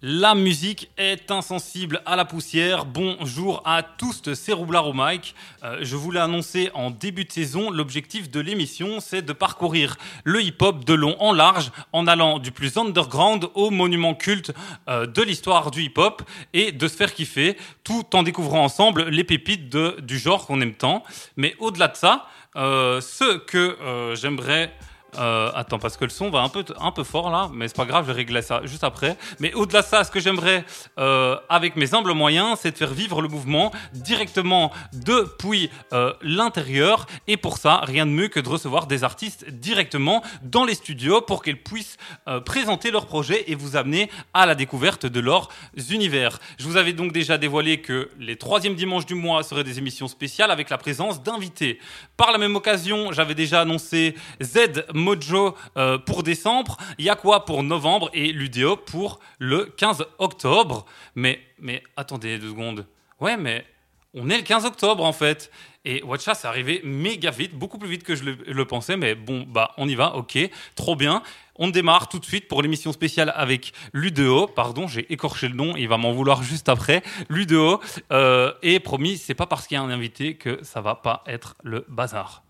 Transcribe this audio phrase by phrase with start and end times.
[0.00, 2.84] La musique est insensible à la poussière.
[2.84, 5.34] Bonjour à tous, c'est Roublard au mic.
[5.64, 10.40] Euh, je voulais annoncer en début de saison, l'objectif de l'émission, c'est de parcourir le
[10.40, 14.52] hip-hop de long en large, en allant du plus underground au monument culte
[14.88, 16.22] euh, de l'histoire du hip-hop
[16.52, 20.74] et de se faire kiffer, tout en découvrant ensemble les pépites du genre qu'on aime
[20.74, 21.02] tant.
[21.36, 23.76] Mais au-delà de ça, euh, ce que
[24.14, 24.72] j'aimerais
[25.16, 27.76] euh, attends, parce que le son va un peu, un peu fort là, mais c'est
[27.76, 29.16] pas grave, je vais régler ça juste après.
[29.40, 30.64] Mais au-delà de ça, ce que j'aimerais,
[30.98, 37.06] euh, avec mes humbles moyens, c'est de faire vivre le mouvement directement depuis euh, l'intérieur.
[37.26, 41.20] Et pour ça, rien de mieux que de recevoir des artistes directement dans les studios
[41.22, 41.96] pour qu'ils puissent
[42.44, 45.48] présenter leurs projets et vous amener à la découverte de leurs
[45.90, 46.38] univers.
[46.58, 50.08] Je vous avais donc déjà dévoilé que les troisièmes dimanches du mois seraient des émissions
[50.08, 51.78] spéciales avec la présence d'invités.
[52.16, 58.10] Par la même occasion, j'avais déjà annoncé Z Mojo euh, pour décembre, Yakwa pour novembre
[58.12, 60.84] et Ludeo pour le 15 octobre.
[61.14, 62.86] Mais, mais attendez deux secondes.
[63.20, 63.64] Ouais, mais
[64.14, 65.50] on est le 15 octobre en fait.
[65.84, 68.96] Et Watcha, c'est arrivé méga vite, beaucoup plus vite que je le, pensais.
[68.96, 70.38] Mais bon, bah on y va, ok,
[70.74, 71.22] trop bien.
[71.56, 74.46] On démarre tout de suite pour l'émission spéciale avec Ludeo.
[74.46, 77.02] Pardon, j'ai écorché le nom, il va m'en vouloir juste après.
[77.28, 77.80] Ludeo.
[78.12, 81.22] Euh, et promis, c'est pas parce qu'il y a un invité que ça va pas
[81.26, 82.42] être le bazar.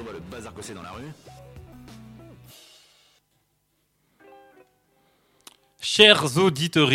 [0.00, 1.12] On
[5.82, 6.90] Chers auditeurs,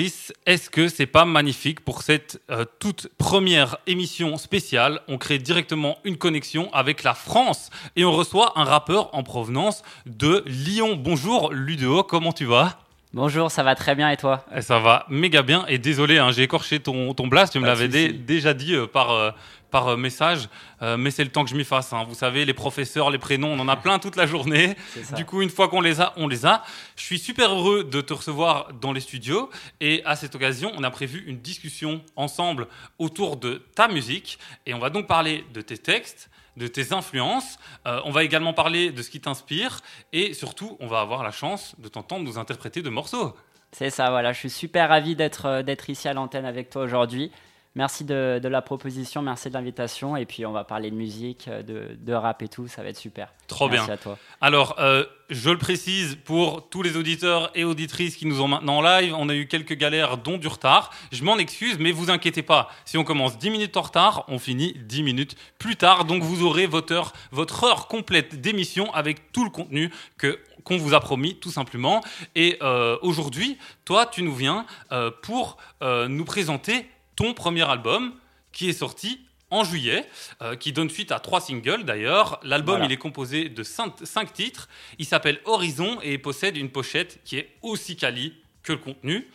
[0.45, 5.02] est-ce que c'est pas magnifique pour cette euh, toute première émission spéciale?
[5.08, 9.81] On crée directement une connexion avec la France et on reçoit un rappeur en provenance
[10.06, 10.96] de Lyon.
[10.96, 12.84] Bonjour Ludeo, comment tu vas?
[13.16, 16.31] Bonjour, ça va très bien et toi Eh, Ça va méga bien et désolé, hein,
[16.31, 19.31] j'ai écorché ton, ton blast, tu me l'avais déjà dit euh, par, euh,
[19.72, 20.50] par euh, message,
[20.81, 21.94] euh, mais c'est le temps que je m'y fasse.
[21.94, 22.04] hein.
[22.09, 24.75] Vous savez, les professeurs, les prénoms, on en a plein toute la journée.
[25.16, 26.62] Du coup, une fois qu'on les a, on les a.
[26.98, 29.50] Je suis super heureux de te recevoir dans les studios
[29.80, 32.68] et à cette occasion, on a prévu une discussion ensemble
[33.00, 37.58] autour de ta musique et on va donc parler de tes textes, de tes influences.
[37.86, 39.82] Euh, on va également parler de ce qui t'inspire
[40.14, 43.36] et surtout, on va avoir la chance de t'entendre nous interpréter de morceaux.
[43.72, 47.32] C'est ça, voilà, je suis super ravi d'être euh, ici à l'antenne avec toi aujourd'hui.
[47.75, 51.50] Merci de, de la proposition, merci de l'invitation et puis on va parler de musique,
[51.50, 53.34] euh, de, de rap et tout, ça va être super.
[53.47, 53.94] Trop merci bien.
[53.96, 54.18] à toi.
[54.40, 58.78] Alors, euh, je le précise pour tous les auditeurs et auditrices qui nous ont maintenant
[58.78, 60.91] en live, on a eu quelques galères, dont du retard.
[61.12, 62.69] Je m'en excuse, mais vous inquiétez pas.
[62.86, 66.06] Si on commence 10 minutes en retard, on finit 10 minutes plus tard.
[66.06, 70.78] Donc, vous aurez votre heure, votre heure complète d'émission avec tout le contenu que qu'on
[70.78, 72.02] vous a promis, tout simplement.
[72.34, 78.14] Et euh, aujourd'hui, toi, tu nous viens euh, pour euh, nous présenter ton premier album
[78.52, 79.22] qui est sorti
[79.52, 80.08] en juillet,
[80.42, 82.40] euh, qui donne suite à trois singles d'ailleurs.
[82.44, 82.86] L'album, Voilà.
[82.86, 84.68] il est composé de cinq, cinq titres.
[84.98, 88.34] Il s'appelle Horizon et possède une pochette qui est aussi quali
[88.64, 89.28] que le contenu.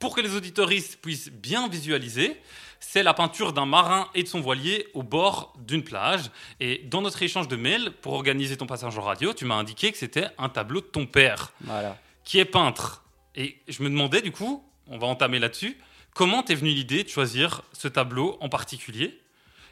[0.00, 2.36] Pour que les auditoristes puissent bien visualiser,
[2.80, 6.30] c'est la peinture d'un marin et de son voilier au bord d'une plage.
[6.58, 9.92] Et dans notre échange de mails, pour organiser ton passage en radio, tu m'as indiqué
[9.92, 11.96] que c'était un tableau de ton père, Voilà.
[12.24, 13.04] qui est peintre.
[13.36, 15.78] Et je me demandais du coup, on va entamer là-dessus,
[16.14, 19.18] comment t'es venue l'idée de choisir ce tableau en particulier?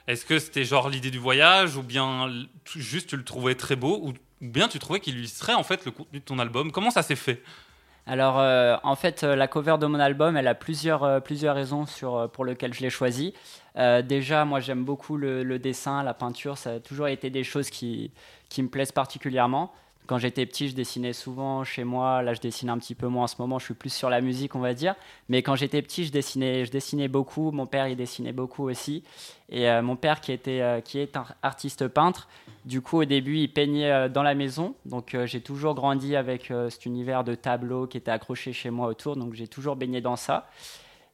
[0.06, 2.32] Est-ce que c'était genre l'idée du voyage ou bien
[2.74, 5.90] juste tu le trouvais très beau ou bien tu trouvais qu'il illustrait en fait le
[5.90, 6.72] contenu de ton album?
[6.72, 7.42] Comment ça s'est fait?
[8.06, 11.54] Alors, euh, en fait, euh, la cover de mon album, elle a plusieurs, euh, plusieurs
[11.54, 11.84] raisons
[12.32, 13.34] pour lesquelles je l'ai choisie.
[13.76, 16.58] Déjà, moi, j'aime beaucoup le, le dessin, la peinture.
[16.58, 18.10] Ça a toujours été des choses qui,
[18.48, 19.72] qui me plaisent particulièrement.
[20.10, 22.20] Quand j'étais petit, je dessinais souvent chez moi.
[22.22, 23.60] Là, je dessine un petit peu moins en ce moment.
[23.60, 24.96] Je suis plus sur la musique, on va dire.
[25.28, 27.52] Mais quand j'étais petit, je dessinais, je dessinais beaucoup.
[27.52, 29.04] Mon père, il dessinait beaucoup aussi.
[29.50, 32.26] Et euh, mon père, qui, était, euh, qui est un artiste peintre,
[32.64, 34.74] du coup, au début, il peignait euh, dans la maison.
[34.84, 39.14] Donc, j'ai toujours grandi avec cet univers de tableaux qui était accroché chez moi autour.
[39.14, 40.50] Donc, j'ai toujours baigné dans ça.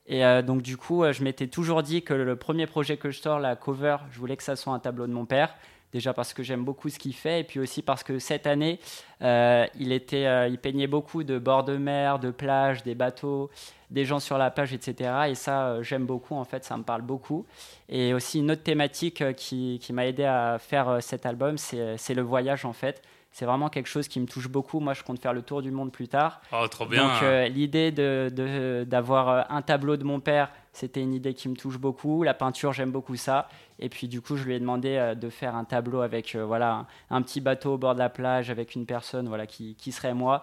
[0.07, 3.41] Et donc, du coup, je m'étais toujours dit que le premier projet que je sors,
[3.41, 5.55] la cover, je voulais que ça soit un tableau de mon père.
[5.93, 8.81] Déjà parce que j'aime beaucoup ce qu'il fait, et puis aussi parce que cette année,
[9.23, 13.51] euh, il, était, euh, peignait beaucoup de bords de mer, de plages, des bateaux,
[13.91, 15.29] des gens sur la plage, etc.
[15.29, 17.47] Et ça, euh, j'aime beaucoup, en fait, ça me parle beaucoup.
[17.89, 22.23] Et aussi une autre thématique qui, qui m'a aidé à faire cet album, c'est le
[22.23, 23.01] voyage, en fait.
[23.39, 24.81] C'est vraiment quelque chose qui me touche beaucoup.
[24.81, 26.41] Moi, je compte faire le tour du monde plus tard.
[26.55, 27.03] Oh, trop bien.
[27.07, 31.35] Donc euh, l'idée de- de- d'avoir euh, un tableau de mon père, c'était une idée
[31.35, 32.23] qui me touche beaucoup.
[32.23, 33.47] La peinture, j'aime beaucoup ça.
[33.79, 36.47] Et puis du coup, je lui ai demandé euh, de faire un tableau avec euh,
[36.47, 39.75] voilà un, un petit bateau au bord de la plage avec une personne voilà qui,
[39.75, 40.43] qui serait moi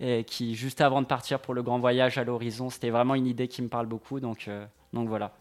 [0.00, 3.26] et qui juste avant de partir pour le grand voyage à l'horizon, c'était vraiment une
[3.26, 4.20] idée qui me parle beaucoup.
[4.20, 4.48] Donc
[4.94, 5.32] donc voilà.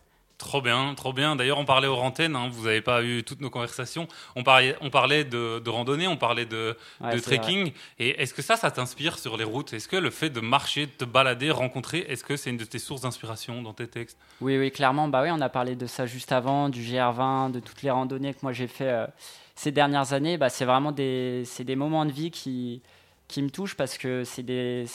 [0.41, 1.35] Trop bien, trop bien.
[1.35, 4.07] D'ailleurs, on parlait aux antennes, hein, vous n'avez pas eu toutes nos conversations.
[4.35, 6.75] On parlait, on parlait de, randonnée, on parlait de,
[7.21, 7.71] trekking.
[7.99, 9.71] Et est-ce que ça, ça t'inspire sur les routes?
[9.73, 12.65] Est-ce que le fait de marcher, de te balader, rencontrer, est-ce que c'est une de
[12.65, 14.17] tes sources d'inspiration dans tes textes?
[14.41, 15.07] Oui, oui, clairement.
[15.07, 18.33] Bah oui, on a parlé de ça juste avant, du GR20, de toutes les randonnées
[18.33, 19.05] que moi j'ai fait euh,
[19.53, 20.39] ces dernières années.
[20.39, 22.81] Bah, c'est vraiment des, des moments de vie qui,
[23.27, 24.87] qui me touchent parce que c'est des,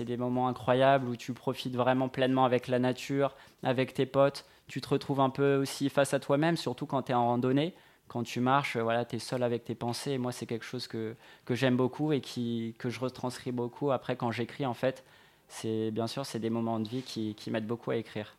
[0.00, 4.80] des moments incroyables où tu profites vraiment pleinement avec la nature, avec tes potes tu
[4.80, 7.74] te retrouves un peu aussi face à toi-même, surtout quand tu es en randonnée.
[8.06, 10.16] Quand tu marches, voilà, tu es seul avec tes pensées.
[10.16, 14.14] Moi, c'est quelque chose que, que j'aime beaucoup et qui, que je retranscris beaucoup après
[14.14, 14.66] quand j'écris.
[14.66, 15.04] En fait,
[15.48, 18.36] c'est bien sûr, c'est des moments de vie qui, qui m'aident beaucoup à écrire.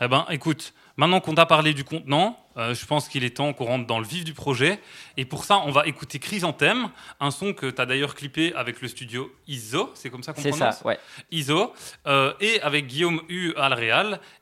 [0.00, 3.52] Eh ben, écoute, maintenant qu'on t'a parlé du contenant, euh, je pense qu'il est temps
[3.52, 4.80] qu'on rentre dans le vif du projet.
[5.16, 6.88] Et pour ça, on va écouter Chrysanthème,
[7.20, 10.40] un son que tu as d'ailleurs clippé avec le studio ISO, c'est comme ça qu'on
[10.40, 10.98] prononce C'est ça, ouais.
[11.30, 11.72] ISO,
[12.06, 13.70] euh, et avec Guillaume U à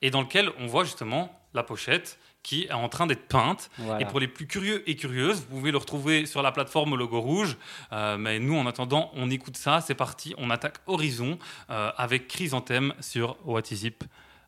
[0.03, 3.71] et dans lequel on voit justement la pochette qui est en train d'être peinte.
[4.01, 7.21] Et pour les plus curieux et curieuses, vous pouvez le retrouver sur la plateforme Logo
[7.21, 7.57] Rouge.
[7.93, 9.81] Euh, mais nous, en attendant, on écoute ça.
[9.81, 11.39] C'est parti, on attaque Horizon
[11.69, 14.05] avec Chrysanthème sur What Is Zip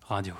[0.09, 0.35] Radio.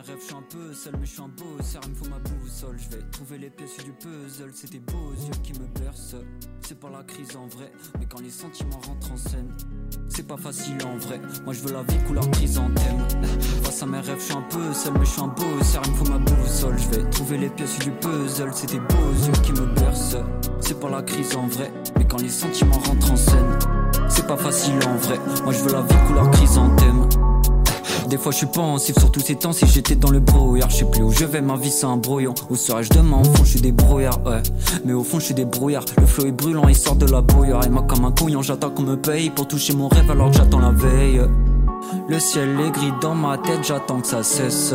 [0.00, 2.18] Rêve, je suis un peu seul, mais je suis un beau il me faut ma
[2.18, 2.76] boussole.
[2.78, 6.16] Je vais trouver les pièces du puzzle, c'est tes beaux yeux qui me bercent.
[6.62, 9.50] C'est pas la crise en vrai, mais quand les sentiments rentrent en scène,
[10.08, 11.20] c'est pas facile en vrai.
[11.44, 13.06] Moi je veux la vie couleur chrysanthème.
[13.64, 15.90] Face à mes rêves, je suis un peu seul, mais je suis un beau il
[15.90, 16.78] me faut ma boussole.
[16.78, 20.16] Je vais trouver les pièces du puzzle, c'est tes beaux yeux qui me bercent.
[20.60, 23.58] C'est pas la crise en vrai, mais quand les sentiments rentrent en scène,
[24.08, 25.18] c'est pas facile en vrai.
[25.44, 27.31] Moi je veux la vie couleur chrysanthème.
[28.12, 29.52] Des fois je suis pensif sur tous ces temps.
[29.52, 31.40] Si j'étais dans le brouillard Je sais plus où je vais.
[31.40, 32.34] Ma vie c'est un brouillon.
[32.50, 33.20] Où serais-je demain?
[33.20, 34.42] Au fond je suis des brouillards ouais.
[34.84, 35.86] Mais au fond je suis des brouillards.
[35.98, 38.68] Le flot est brûlant il sort de la brouillard Et moi comme un couillon j'attends
[38.68, 41.22] qu'on me paye Pour toucher mon rêve alors que j'attends la veille.
[42.06, 44.74] Le ciel est gris dans ma tête, j'attends que ça cesse.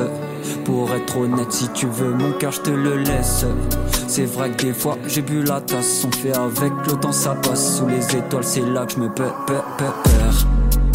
[0.66, 3.46] Pour être honnête, si tu veux mon cœur, je te le laisse.
[4.08, 7.36] C'est vrai que des fois j'ai bu la tasse, on fait avec le temps, ça
[7.36, 7.78] passe.
[7.78, 9.36] Sous les étoiles, c'est là que je me perds,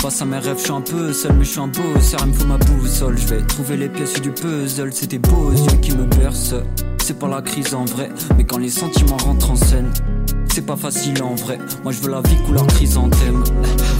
[0.03, 2.27] Face à mes rêves, je suis un peu seul, mais je suis un beau il
[2.27, 3.17] me faut ma boussole.
[3.17, 6.57] Je vais trouver les pièces du puzzle, c'est tes beaux yeux qui me bercent.
[6.99, 9.93] C'est pas la crise en vrai, mais quand les sentiments rentrent en scène,
[10.53, 11.57] c'est pas facile en vrai.
[11.85, 13.45] Moi je veux la vie couleur chrysanthème.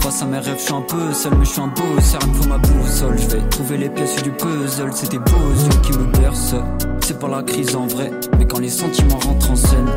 [0.01, 2.29] Face à mes rêves, je suis un peu seul, mais je suis un beau il
[2.29, 3.17] me faut ma boussole.
[3.17, 6.55] Je vais trouver les pièces du puzzle, c'est tes beaux yeux qui me bercent.
[6.99, 9.87] C'est pas la crise en vrai, mais quand les sentiments rentrent en scène,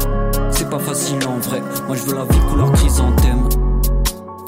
[0.52, 1.60] c'est pas facile en vrai.
[1.88, 3.48] Moi je veux la vie couleur chrysanthème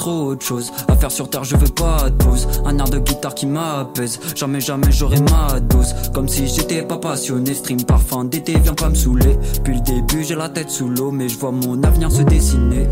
[0.09, 2.49] trop chose à faire sur terre, je veux pas de pause.
[2.65, 4.19] Un air de guitare qui m'apaise.
[4.35, 5.95] Jamais, jamais j'aurai ma dose.
[6.15, 7.55] Comme si j'étais pas passionné.
[7.55, 9.39] Stream parfum d'été, viens pas me saouler.
[9.65, 12.87] Puis le début, j'ai la tête sous l'eau, mais je vois mon avenir se dessiner.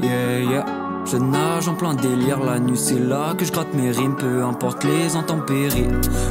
[0.00, 0.64] Yeah, yeah.
[1.10, 4.42] Je nage en plein délire, la nuit c'est là que je gratte mes rimes, peu
[4.42, 5.86] importe les intempéries.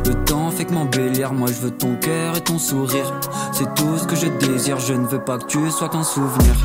[0.05, 3.13] Le temps fait que m'embellir, moi je veux ton cœur et ton sourire.
[3.53, 6.55] C'est tout ce que je désire, je ne veux pas que tu sois qu'un souvenir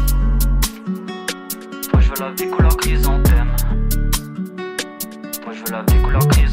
[2.20, 3.56] la vie couleur chrysanthème.
[5.42, 6.49] Moi je veux la vie couleur chrysanthème.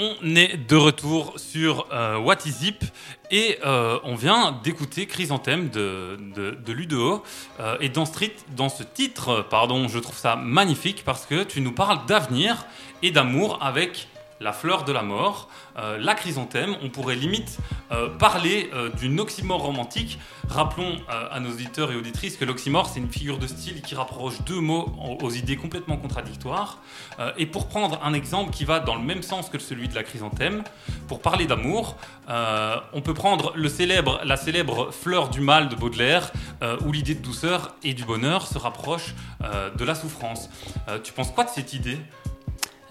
[0.00, 2.84] On est de retour sur euh, What is Zip
[3.32, 7.24] et euh, on vient d'écouter Chrysanthème de, de, Ludo.
[7.58, 8.04] Euh, et dans
[8.54, 12.64] dans ce titre, pardon, je trouve ça magnifique parce que tu nous parles d'avenir
[13.02, 14.06] et d'amour avec
[14.40, 16.76] la fleur de la mort, euh, la chrysanthème.
[16.82, 17.58] On pourrait limite
[17.92, 20.18] euh, parler euh, d'une oxymore romantique.
[20.48, 24.40] Rappelons à nos auditeurs et auditrices que l'oxymore, c'est une figure de style qui rapproche
[24.46, 24.90] deux mots
[25.20, 26.78] aux, idées complètement contradictoires.
[27.36, 30.02] et pour prendre un exemple qui va dans le même sens que celui de la
[30.04, 30.64] chrysanthème,
[31.06, 31.96] pour parler d'amour,
[32.28, 36.32] on peut prendre la célèbre fleur du mal de Baudelaire,
[36.86, 40.48] où l'idée de douceur et du bonheur se rapproche de la souffrance.
[41.04, 41.98] tu penses quoi de cette idée?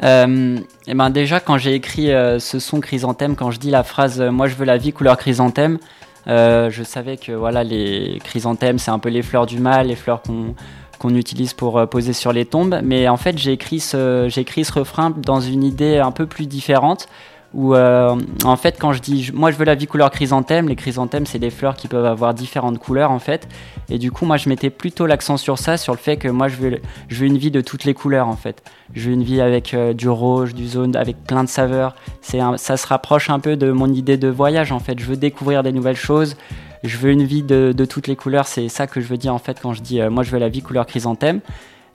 [0.03, 3.83] Euh, et ben déjà quand j'ai écrit euh, ce son chrysanthème, quand je dis la
[3.83, 5.79] phrase euh, moi je veux la vie couleur chrysanthème,
[6.27, 10.21] je savais que voilà, les chrysanthèmes, c'est un peu les fleurs du mal, les fleurs
[10.21, 10.55] qu'on
[10.99, 12.79] qu'on utilise pour poser sur les tombes.
[12.83, 17.07] Mais en fait, j'ai j'ai écrit ce refrain dans une idée un peu plus différente.
[17.53, 20.75] Où euh, en fait, quand je dis moi je veux la vie couleur chrysanthème, les
[20.75, 23.47] chrysanthèmes c'est des fleurs qui peuvent avoir différentes couleurs en fait.
[23.89, 26.49] Et du coup, moi je mettais plutôt l'accent sur ça, sur le fait que moi
[26.49, 28.63] je veux, je veux une vie de toutes les couleurs en fait.
[28.93, 31.95] Je veux une vie avec euh, du rouge, du jaune, avec plein de saveurs.
[32.21, 34.99] Ça se rapproche un peu de mon idée de voyage en fait.
[34.99, 36.35] Je veux découvrir des nouvelles choses
[36.83, 39.39] je veux une vie de, toutes les couleurs, c'est ça que je veux dire en
[39.39, 41.41] fait quand je dis euh, moi je veux la vie couleur chrysanthème.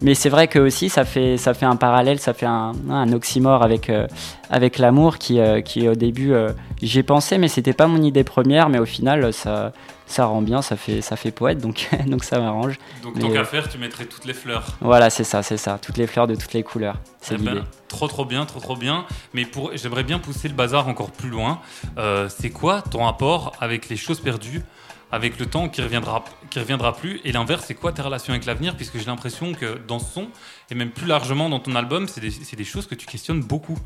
[0.02, 3.12] Mais c'est vrai que aussi ça fait, ça fait un parallèle, ça fait un, un
[3.12, 4.06] oxymore avec, euh,
[4.50, 6.34] avec l'amour qui, euh, qui au début
[6.82, 9.72] j'ai pensé mais c'était pas mon idée première mais au final ça,
[10.06, 12.78] ça rend bien, ça fait, ça fait poète donc, donc ça m'arrange.
[13.02, 14.66] Donc tant qu'à faire tu mettrais toutes les fleurs.
[14.80, 16.96] Voilà c'est ça, c'est ça, toutes les fleurs de toutes les couleurs.
[17.20, 19.06] C'est eh ben, trop trop bien, trop trop bien.
[19.32, 21.60] Mais pour, j'aimerais bien pousser le bazar encore plus loin.
[22.28, 24.62] c'est quoi ton rapport avec les choses perdues?
[25.12, 27.20] Avec le temps qui reviendra, qui reviendra plus.
[27.24, 28.74] Et l'inverse, c'est quoi tes relations avec l'avenir?
[28.76, 30.28] Puisque j'ai l'impression que dans ce son,
[30.70, 33.78] et même plus largement dans ton album, c'est des, des, choses que tu questionnes beaucoup.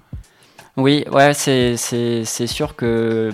[0.76, 1.76] Oui, ouais, c'est
[2.24, 3.30] sûr que,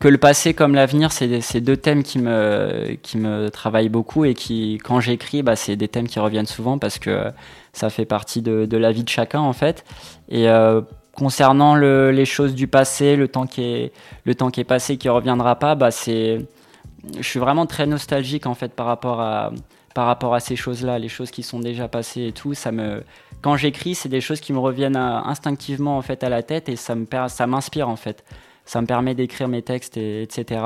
[0.00, 4.34] que le passé comme l'avenir, c'est deux thèmes qui me, qui me travaillent beaucoup et
[4.34, 7.32] qui, quand j'écris, bah, c'est des thèmes qui reviennent souvent parce que
[7.72, 9.84] ça fait partie de, la vie de chacun en fait.
[10.28, 10.82] Et euh,
[11.14, 13.92] concernant le, les choses du passé, le temps qui est,
[14.24, 16.44] le temps qui est passé qui reviendra pas, bah, c'est
[17.16, 19.52] je suis vraiment très nostalgique en fait par rapport à,
[19.94, 22.54] par rapport à ces choses-là, les choses qui sont déjà passées et tout.
[22.54, 23.02] Ça me,
[23.42, 26.76] quand j'écris, c'est des choses qui me reviennent instinctivement en fait à la tête et
[26.76, 28.24] ça me, ça m'inspire en fait.
[28.64, 30.62] Ça me permet d'écrire mes textes et, etc.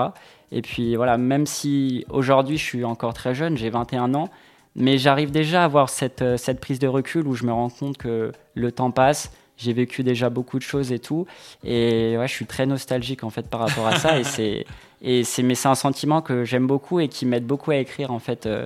[0.53, 4.29] Et puis voilà, même si aujourd'hui je suis encore très jeune, j'ai 21 ans,
[4.76, 7.97] mais j'arrive déjà à avoir cette, cette prise de recul où je me rends compte
[7.97, 11.26] que le temps passe, j'ai vécu déjà beaucoup de choses et tout.
[11.64, 14.19] Et ouais, je suis très nostalgique en fait par rapport à ça.
[14.19, 14.67] et c'est
[15.04, 18.11] et c'est mais c'est un sentiment que j'aime beaucoup et qui m'aide beaucoup à écrire
[18.11, 18.64] en fait euh,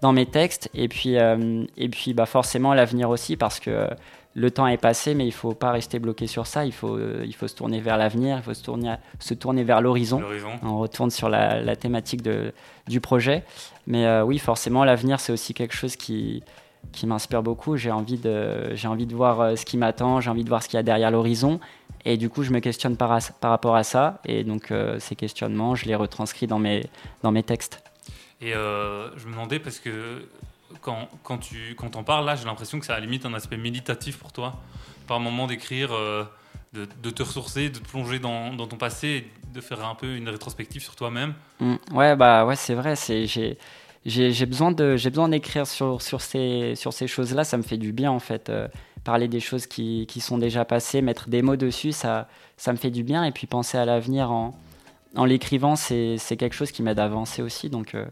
[0.00, 0.70] dans mes textes.
[0.74, 3.88] Et puis euh, et puis bah forcément l'avenir aussi parce que euh,
[4.34, 6.64] le temps est passé, mais il faut pas rester bloqué sur ça.
[6.64, 9.80] Il faut, il faut se tourner vers l'avenir, il faut se tourner, se tourner vers
[9.80, 10.20] l'horizon.
[10.64, 12.52] On retourne sur la, la, thématique de,
[12.88, 13.44] du projet.
[13.86, 16.42] Mais oui, forcément, l'avenir, c'est aussi quelque chose qui,
[16.92, 17.76] qui m'inspire beaucoup.
[17.76, 20.62] J'ai envie, de, j'ai envie de voir euh, ce qui m'attend, j'ai envie de voir
[20.62, 21.60] ce qu'il y a derrière l'horizon.
[22.04, 24.20] Et du coup, je me questionne par, par rapport à ça.
[24.24, 26.86] Et donc, euh, ces questionnements, je les retranscris dans mes,
[27.22, 27.82] dans mes textes.
[28.40, 30.26] Et euh, je me demandais, parce que
[30.82, 33.56] quand, quand tu quand en parles, là, j'ai l'impression que ça a limite un aspect
[33.56, 34.60] méditatif pour toi.
[35.06, 35.90] Par moment d'écrire,
[36.74, 39.94] de, de, te ressourcer, de te plonger dans, dans, ton passé, et de faire un
[39.94, 41.34] peu une rétrospective sur toi-même.
[41.60, 41.74] Mmh.
[41.92, 42.96] ouais, bah ouais, c'est vrai.
[42.96, 43.58] C'est, j'ai,
[44.06, 47.62] j'ai besoin de j'ai besoin d'écrire sur sur ces sur ces choses là ça me
[47.62, 48.68] fait du bien en fait euh,
[49.02, 52.76] parler des choses qui, qui, sont déjà passées mettre des mots dessus ça ça me
[52.76, 53.24] fait du bien.
[53.24, 54.54] Et puis penser à l'avenir en
[55.16, 57.70] en l'écrivant c'est quelque chose qui m'aide à avancer aussi.
[57.70, 58.04] Donc euh,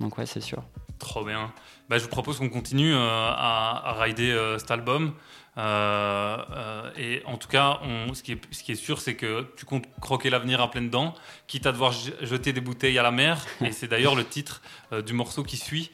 [0.00, 0.62] donc ouais c'est sûr.
[0.98, 1.52] Trop bien.
[1.88, 5.14] Bah, je vous propose qu'on continue euh, à, à, rider cet album
[5.58, 9.14] euh, euh, et en tout cas, on, ce, qui est, ce, qui est, sûr, c'est
[9.14, 11.14] que tu comptes croquer l'avenir à pleines dents,
[11.46, 13.44] quitte à devoir jeter des bouteilles à la mer.
[13.64, 14.62] Et c'est d'ailleurs le titre
[14.92, 15.90] euh, du morceau qui suit.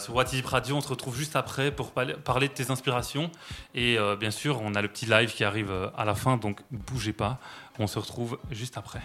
[0.00, 3.30] sur What Radio, on se retrouve juste après pour parler de tes inspirations.
[3.74, 7.12] Et bien sûr, on a le petit live qui arrive à la fin, donc bougez
[7.12, 7.38] pas.
[7.78, 9.00] On se retrouve juste après.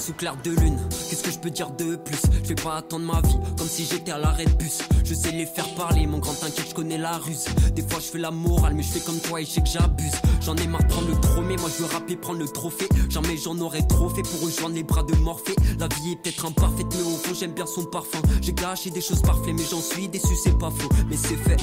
[0.00, 0.78] Sous clair de lune.
[1.08, 2.20] Qu'est-ce que je peux dire de plus?
[2.42, 4.78] Je vais pas attendre ma vie comme si j'étais à l'arrêt de bus.
[5.04, 7.44] Je sais les faire parler, mon grand t'inquiète, je connais la ruse.
[7.74, 9.68] Des fois je fais la morale, mais je fais comme toi et je sais que
[9.68, 10.12] j'abuse.
[10.40, 12.88] J'en ai marre de prendre le tromé, moi je veux rapper, prendre le trophée.
[13.10, 15.56] Jamais j'en aurais trop fait pour rejoindre les bras de Morphée.
[15.78, 18.20] La vie est peut-être imparfaite, mais au fond j'aime bien son parfum.
[18.40, 21.56] J'ai gâché des choses parfaites, mais j'en suis déçu, c'est pas faux, mais c'est fait.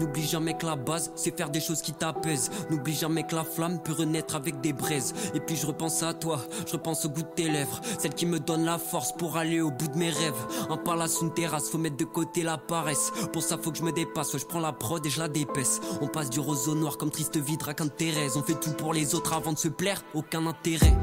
[0.00, 2.50] N'oublie jamais que la base, c'est faire des choses qui t'apaisent.
[2.70, 5.12] N'oublie jamais que la flamme peut renaître avec des braises.
[5.34, 7.80] Et puis je repense à toi, je repense au goût de tes lèvres.
[7.98, 10.32] Celle qui me donne la force pour aller au bout de mes rêves.
[10.70, 13.12] Un palace, une terrasse, faut mettre de côté la paresse.
[13.32, 14.36] Pour ça, faut que je me dépasse.
[14.36, 15.80] je prends la prod et je la dépaisse.
[16.00, 18.36] On passe du rose au noir comme triste de Thérèse.
[18.36, 20.96] On fait tout pour les autres avant de se plaire, aucun intérêt.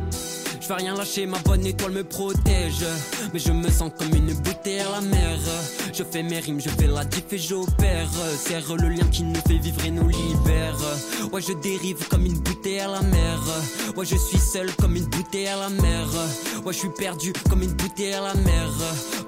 [0.60, 2.86] Je vais rien lâcher, ma bonne étoile me protège.
[3.34, 5.38] Mais je me sens comme une bouteille à la mer.
[5.94, 8.10] Je fais mes rimes, je fais la diff et j'opère.
[8.38, 10.78] Serre le lien qui nous fait vivre et nous libère.
[11.32, 13.40] Ouais, je dérive comme une bouteille à la mer.
[13.96, 16.08] Ouais, je suis seul comme une bouteille à la mer.
[16.66, 18.70] Ouais, je suis perdu comme une bouteille à la mer.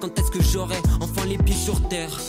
[0.01, 2.19] Quand est-ce que j'aurai enfin les pieds sur terre?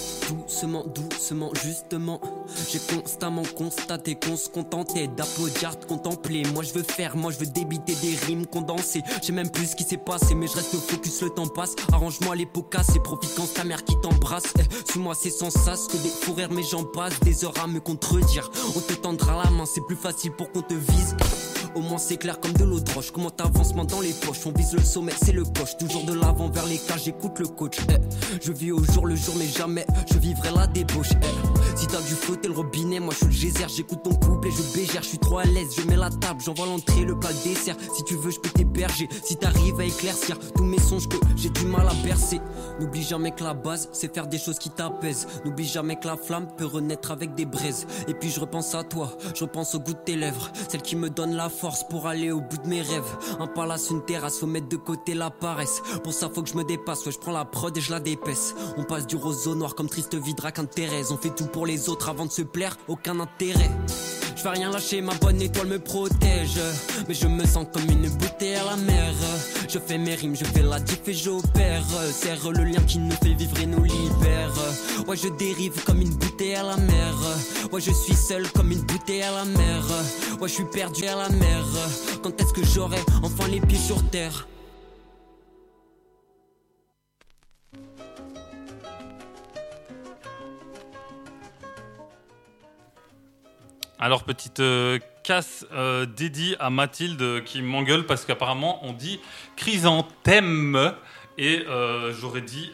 [0.50, 2.20] Doucement, doucement, justement.
[2.68, 6.42] J'ai constamment constaté qu'on se contentait d'applaudir, de contempler.
[6.52, 9.02] Moi je veux faire, moi je veux débiter des rimes condensées.
[9.22, 11.76] J'ai même plus ce qui s'est passé, mais je reste focus, le temps passe.
[11.92, 14.52] Arrange-moi les pots cassés, profite quand ta mère qui t'embrasse.
[14.58, 17.20] Eh, Suis-moi, c'est sans sas que des fous rires, mais j'en passe.
[17.20, 18.50] Des heures à me contredire.
[18.74, 21.14] On te tendra la main, c'est plus facile pour qu'on te vise.
[21.76, 23.12] Au moins c'est clair comme de l'eau de roche.
[23.12, 24.44] Comment t'avances main dans les poches?
[24.44, 25.76] On vise le sommet, c'est le coche.
[25.78, 27.76] Toujours de l'avant vers les j'écoute le coach.
[27.90, 27.94] Eh,
[28.42, 31.10] Je vis au jour le jour, mais jamais je vivrai la débauche.
[31.22, 33.00] Eh, Si t'as du feu, t'es le robinet.
[33.00, 35.02] Moi je suis le geyser, j'écoute ton couple je bégère.
[35.02, 37.76] Je suis trop à l'aise, je mets la table, j'envoie l'entrée, le plat, dessert.
[37.94, 39.08] Si tu veux, je peux t'héberger.
[39.24, 42.40] Si t'arrives à éclaircir tous mes songes que j'ai du mal à bercer.
[42.80, 45.26] N'oublie jamais que la base, c'est faire des choses qui t'apaisent.
[45.44, 47.86] N'oublie jamais que la flamme peut renaître avec des braises.
[48.08, 50.50] Et puis je repense à toi, je repense au goût de tes lèvres.
[50.68, 53.16] Celle qui me donne la force pour aller au bout de mes rêves.
[53.38, 55.82] Un palace, une terrasse, faut mettre de côté la paresse.
[56.02, 57.04] Pour ça, faut que je me dépasse.
[57.06, 58.54] Ouais, je prends la prod et je la dépaisse.
[58.76, 60.14] On passe du rose au noir comme triste
[61.10, 63.70] On fait tout pour les autres avant de se plaire, aucun intérêt.
[64.36, 66.60] Je vais rien lâcher, ma bonne étoile me protège.
[67.08, 69.12] Mais je me sens comme une bouteille à la mer.
[69.68, 71.84] Je fais mes rimes, je fais la diff et j'opère.
[72.12, 74.54] Serre le lien qui nous fait vivre et nous libère.
[75.06, 77.14] Ouais, je dérive comme une bouteille à la mer.
[77.72, 79.84] Ouais, je suis seul comme une bouteille à la mer.
[80.40, 81.64] Ouais, je suis perdu à la mer.
[82.22, 84.46] Quand est-ce que j'aurai enfin les pieds sur terre?
[94.02, 99.20] Alors, petite euh, casse euh, dédiée à Mathilde qui m'engueule parce qu'apparemment on dit
[99.56, 100.94] chrysanthème.
[101.36, 102.72] Et euh, j'aurais dit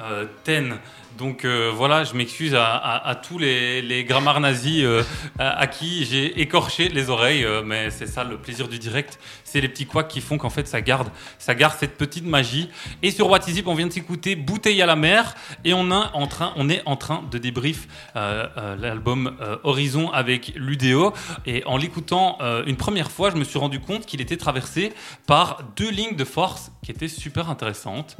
[0.00, 0.78] euh, chrysanthène.
[1.16, 5.02] Donc euh, voilà, je m'excuse à, tous les, les nazis euh,
[5.38, 9.18] à, qui j'ai écorché les oreilles, mais c'est ça le plaisir du direct.
[9.42, 12.68] C'est les petits couacs qui font qu'en fait ça garde, ça garde cette petite magie.
[13.02, 16.52] Et sur What on vient de s'écouter Bouteille à la mer et on, en train,
[16.56, 21.14] on est en train de débrief l'album Horizon avec l'UDO.
[21.46, 24.92] Et en l'écoutant une première fois, je me suis rendu compte qu'il était traversé
[25.26, 28.18] par deux lignes de force qui étaient super intéressantes.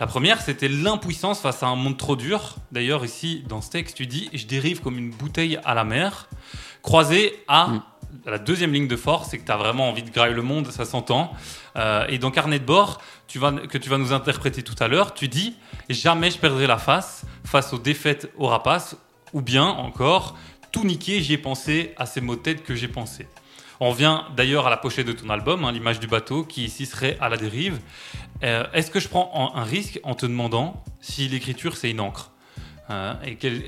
[0.00, 2.56] La première, c'était l'impuissance face à un monde trop dur.
[2.72, 6.28] D'ailleurs, ici, dans ce texte, tu dis Je dérive comme une bouteille à la mer,
[6.82, 7.82] croisée à Mm.
[8.26, 10.68] la deuxième ligne de force, c'est que tu as vraiment envie de grailler le monde,
[10.70, 11.32] ça s'entend.
[11.76, 14.88] Euh, et dans Carnet de bord, tu vas, que tu vas nous interpréter tout à
[14.88, 15.54] l'heure, tu dis
[15.88, 18.96] Jamais je perdrai la face face aux défaites au rapace,
[19.32, 20.36] ou bien encore
[20.72, 23.28] Tout niquer, j'y ai pensé à ces mots de tête que j'ai pensé.
[23.80, 26.86] On revient d'ailleurs à la pochette de ton album, hein, l'image du bateau qui ici
[26.86, 27.78] serait à la dérive.
[28.42, 32.00] Euh, Est-ce que je prends en- un risque en te demandant si l'écriture c'est une
[32.00, 32.30] encre
[32.90, 33.14] Euh,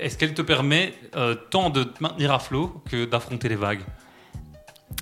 [0.03, 3.81] Est-ce qu'elle te permet euh, tant de te maintenir à flot que d'affronter les vagues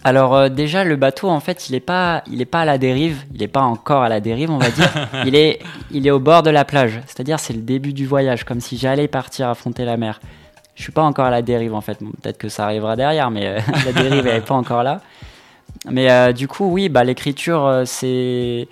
[0.04, 2.78] Alors euh, déjà le bateau en fait il est pas il est pas à la
[2.78, 4.88] dérive, il est pas encore à la dérive on va dire.
[5.26, 5.58] il est
[5.90, 8.76] il est au bord de la plage, c'est-à-dire c'est le début du voyage comme si
[8.78, 10.20] j'allais partir affronter la mer.
[10.74, 13.46] Je suis pas encore à la dérive en fait, peut-être que ça arrivera derrière mais
[13.46, 15.00] euh, la dérive elle est pas encore là.
[15.90, 18.68] Mais euh, du coup oui bah l'écriture euh, c'est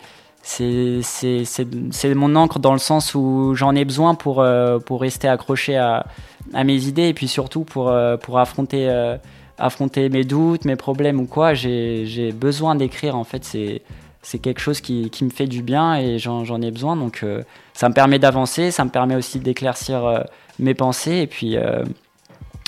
[2.15, 4.45] mon encre dans le sens où j'en ai besoin pour
[4.87, 6.07] pour rester accroché à
[6.53, 9.17] à mes idées et puis surtout pour pour affronter
[9.59, 13.17] affronter mes doutes, mes problèmes ou quoi, j'ai besoin d'écrire.
[13.17, 13.83] En fait, c'est
[14.23, 16.97] c'est quelque chose qui, qui me fait du bien et j'en ai besoin.
[16.97, 17.43] Donc, euh,
[17.75, 20.21] ça me permet d'avancer, ça me permet aussi d'éclaircir euh,
[20.61, 21.17] mes pensées.
[21.17, 21.85] Et puis, euh,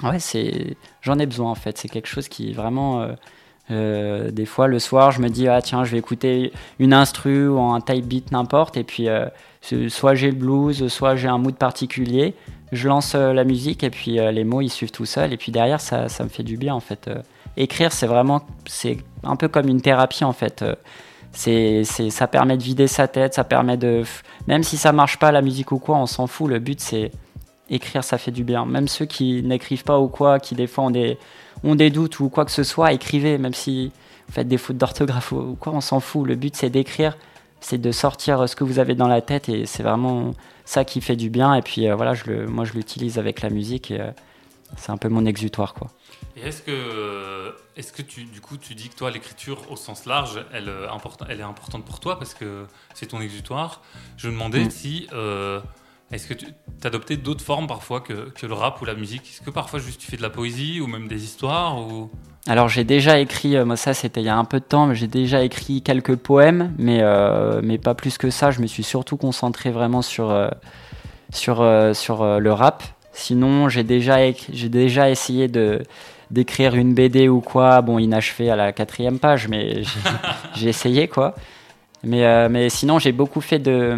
[0.02, 0.18] ouais,
[1.00, 1.78] j'en ai besoin en fait.
[1.78, 3.08] C'est quelque chose qui vraiment.
[3.70, 7.60] des fois, le soir, je me dis ah tiens, je vais écouter une instru ou
[7.60, 8.76] un type beat n'importe.
[8.76, 9.06] Et puis,
[9.88, 12.34] soit j'ai le blues, soit j'ai un mood particulier
[12.72, 15.80] je lance la musique et puis les mots ils suivent tout seuls et puis derrière
[15.80, 17.08] ça, ça me fait du bien en fait.
[17.56, 20.64] Écrire c'est vraiment c'est un peu comme une thérapie en fait.
[21.48, 24.02] Euh, c'est, ça permet de vider sa tête, ça permet de
[24.46, 26.48] même si ça marche pas la musique ou quoi, on s'en fout.
[26.48, 27.10] Le but c'est
[27.70, 28.66] écrire, ça fait du bien.
[28.66, 31.18] Même ceux qui n'écrivent pas ou quoi, qui des fois ont des
[31.62, 33.90] ont des doutes ou quoi que ce soit, écrivez même si
[34.28, 36.26] vous faites des fautes d'orthographe ou quoi, on s'en fout.
[36.26, 37.16] Le but c'est d'écrire,
[37.60, 40.32] c'est de sortir ce que vous avez dans la tête et c'est vraiment
[40.64, 41.54] ça qui fait du bien.
[41.54, 44.10] Et puis euh, voilà, je le, moi je l'utilise avec la musique et euh,
[44.76, 45.88] c'est un peu mon exutoire quoi.
[46.36, 50.04] Et est-ce que, est-ce que tu, du coup, tu dis que toi, l'écriture au sens
[50.06, 50.88] large, elle, euh,
[51.28, 53.82] elle est importante pour toi parce que c'est ton exutoire
[54.16, 54.70] Je me demandais Mm.
[54.70, 55.60] si, euh,
[56.10, 56.46] est-ce que tu
[56.82, 59.22] adoptais d'autres formes parfois que, que le rap ou la musique?
[59.30, 62.10] Est-ce que parfois juste tu fais de la poésie ou même des histoires ou...
[62.46, 64.86] Alors j'ai déjà écrit, euh, moi ça c'était il y a un peu de temps,
[64.86, 68.50] mais j'ai déjà écrit quelques poèmes, mais, euh, mais pas plus que ça.
[68.50, 70.50] Je me suis surtout concentré vraiment sur,
[71.32, 72.82] sur, sur le rap.
[73.12, 74.18] Sinon j'ai déjà,
[74.52, 75.82] j'ai déjà essayé de
[76.30, 79.82] d'écrire une BD ou quoi, bon inachevé à la quatrième page, mais
[80.54, 81.34] j'ai- essayé quoi.
[82.02, 83.96] Mais, euh, mais sinon j'ai beaucoup fait de,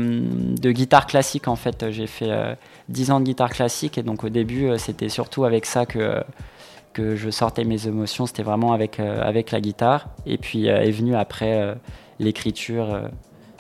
[0.61, 1.91] de guitare classique en fait.
[1.91, 2.55] J'ai fait euh,
[2.89, 6.23] 10 ans de guitare classique et donc au début c'était surtout avec ça que
[6.93, 10.07] que je sortais mes émotions, c'était vraiment avec, avec la guitare.
[10.25, 11.77] Et puis est venu après
[12.21, 13.11] l'écriture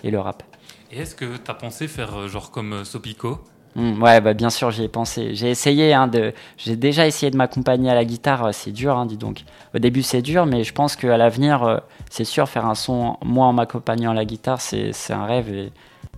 [0.02, 0.42] et le rap.
[0.90, 3.40] Et est-ce que tu as pensé faire genre comme Sopico?
[3.76, 5.34] Hmm, ouais, bah, bien sûr, j'y ai pensé.
[5.34, 8.46] J'ai essayé, hein, de, j'ai déjà essayé de m'accompagner à la guitare.
[8.46, 9.44] Euh, c'est dur, hein, dis donc.
[9.74, 11.76] Au début, c'est dur, mais je pense qu'à l'avenir, euh,
[12.08, 15.72] c'est sûr, faire un son, moi en m'accompagnant à la guitare, c'est, un rêve et,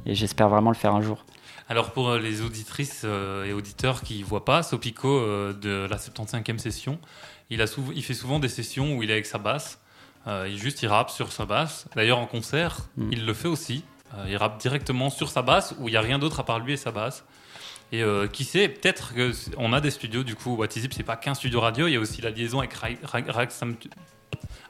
[0.06, 1.24] j'espère vraiment le faire un jour.
[1.68, 5.20] Alors pour euh, les auditrices et auditeurs qui ne voient pas, Sopico
[5.52, 6.98] de la 75e session,
[7.50, 9.80] il, a il fait souvent des sessions où il est avec sa basse.
[10.26, 11.86] il juste il rappe sur sa basse.
[11.96, 13.10] D'ailleurs en concert, hmm.
[13.12, 13.84] il le fait aussi.
[14.28, 16.72] il rappe directement sur sa basse où il n'y a rien d'autre à part lui
[16.72, 17.24] et sa basse.
[17.90, 21.16] Et euh, qui sait, peut-être qu'on a des studios, du coup, What Is c'est pas
[21.16, 23.76] qu'un studio radio, il y a aussi la liaison avec Ragtime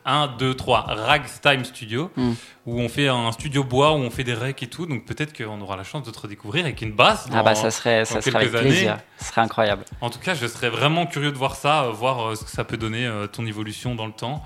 [0.05, 2.33] 1, 2, 3, Ragtime Studio, hmm.
[2.67, 4.87] où on fait un studio bois, où on fait des recs et tout.
[4.87, 7.29] Donc peut-être qu'on aura la chance de te redécouvrir avec une basse.
[7.33, 8.99] ah bah ça serait, ça serait avec plaisir.
[9.19, 9.85] Ce serait incroyable.
[10.01, 12.51] En tout cas, je serais vraiment curieux de voir ça, euh, voir euh, ce que
[12.51, 14.43] ça peut donner, ton évolution dans le temps.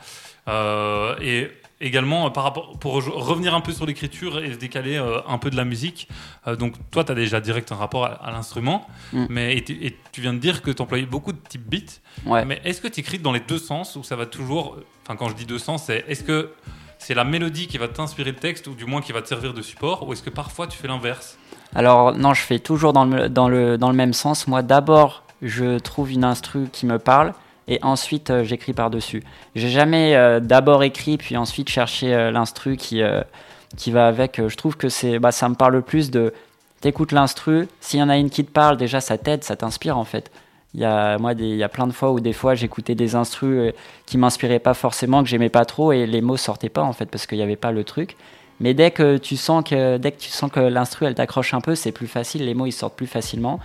[1.20, 1.50] et
[1.82, 5.38] également, euh, par rapport, pour revenir un peu sur l'écriture et se décaler euh, un
[5.38, 6.08] peu de la musique,
[6.46, 9.26] euh, donc toi, tu as déjà direct un rapport à, l'instrument, mm.
[9.28, 12.00] mais et, tu viens de dire que tu employais beaucoup de type beat.
[12.46, 14.76] Mais est-ce que tu écris dans les deux sens ou ça va toujours.
[15.04, 16.52] Enfin, quand je dis deux sens, c'est est-ce que
[16.98, 19.52] c'est la mélodie qui va t'inspirer le texte ou du moins qui va te servir
[19.52, 21.36] de support ou est-ce que parfois tu fais l'inverse?
[21.74, 24.46] Alors, non, je fais toujours dans le, dans le, dans le même sens.
[24.46, 27.32] Moi, d'abord, je trouve une instru qui me parle
[27.72, 29.22] et ensuite euh, j'écris par-dessus.
[29.54, 33.02] J'ai jamais euh, d'abord écrit puis ensuite cherché euh, l'instru qui,
[33.76, 34.40] qui va avec.
[34.46, 36.34] Je trouve que c'est, bah, ça me parle plus de
[36.80, 39.96] t'écoutes l'instru, s'il y en a une qui te parle, déjà ça t'aide, ça t'inspire
[39.96, 40.30] en fait.
[40.74, 43.14] Il y a, moi, il y a plein de fois où des fois j'écoutais des
[43.14, 43.72] instrus
[44.06, 47.06] qui m'inspiraient pas forcément, que j'aimais pas trop et les mots sortaient pas en fait
[47.06, 48.16] parce qu'il n'y avait pas le truc.
[48.60, 51.60] Mais dès que tu sens que, dès que, tu sens que l'instru elle t'accroche un
[51.60, 53.60] peu, c'est plus facile, les mots ils sortent plus facilement.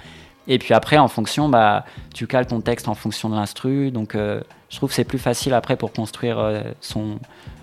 [0.47, 3.91] Et puis après, en fonction, bah, tu cales ton texte en fonction de l'instru.
[3.91, 7.19] Donc, euh, je trouve que c'est plus facile après pour construire euh, son,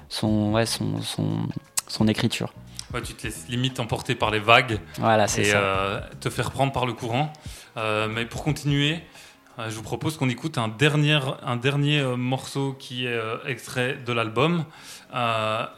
[0.08, 1.48] son, ouais, son, son,
[1.88, 2.52] son, écriture.
[2.92, 6.72] Ouais, tu te laisses limite emporter par les vagues voilà, et euh, te faire prendre
[6.72, 7.32] par le courant.
[7.76, 9.00] mais pour continuer,
[9.58, 14.64] je vous propose qu'on écoute un dernier, un dernier morceau qui est extrait de l'album.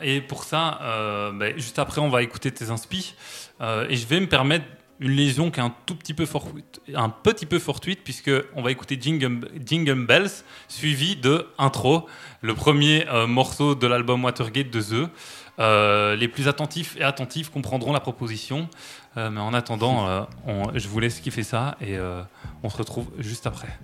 [0.02, 0.78] et pour ça,
[1.32, 3.14] bah, juste après, on va écouter tes inspi.
[3.62, 4.66] et je vais me permettre
[5.00, 8.62] une lésion qui est un tout petit peu fortuite, un petit peu fortuite puisque on
[8.62, 12.06] va écouter Jingle, Bells suivi de Intro,
[12.40, 15.10] le premier euh, morceau de l'album Watergate de The.
[15.58, 18.68] Euh, les plus attentifs et attentifs comprendront la proposition,
[19.16, 20.26] euh, mais en attendant,
[20.74, 21.96] je vous laisse kiffer ça et
[22.62, 23.78] on se retrouve juste après.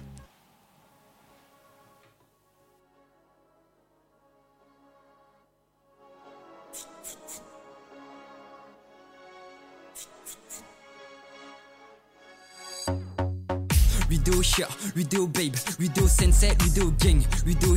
[14.24, 14.40] Ludo
[14.94, 17.74] Ludo babe, Ludo sensei, Ludo gang, Ludo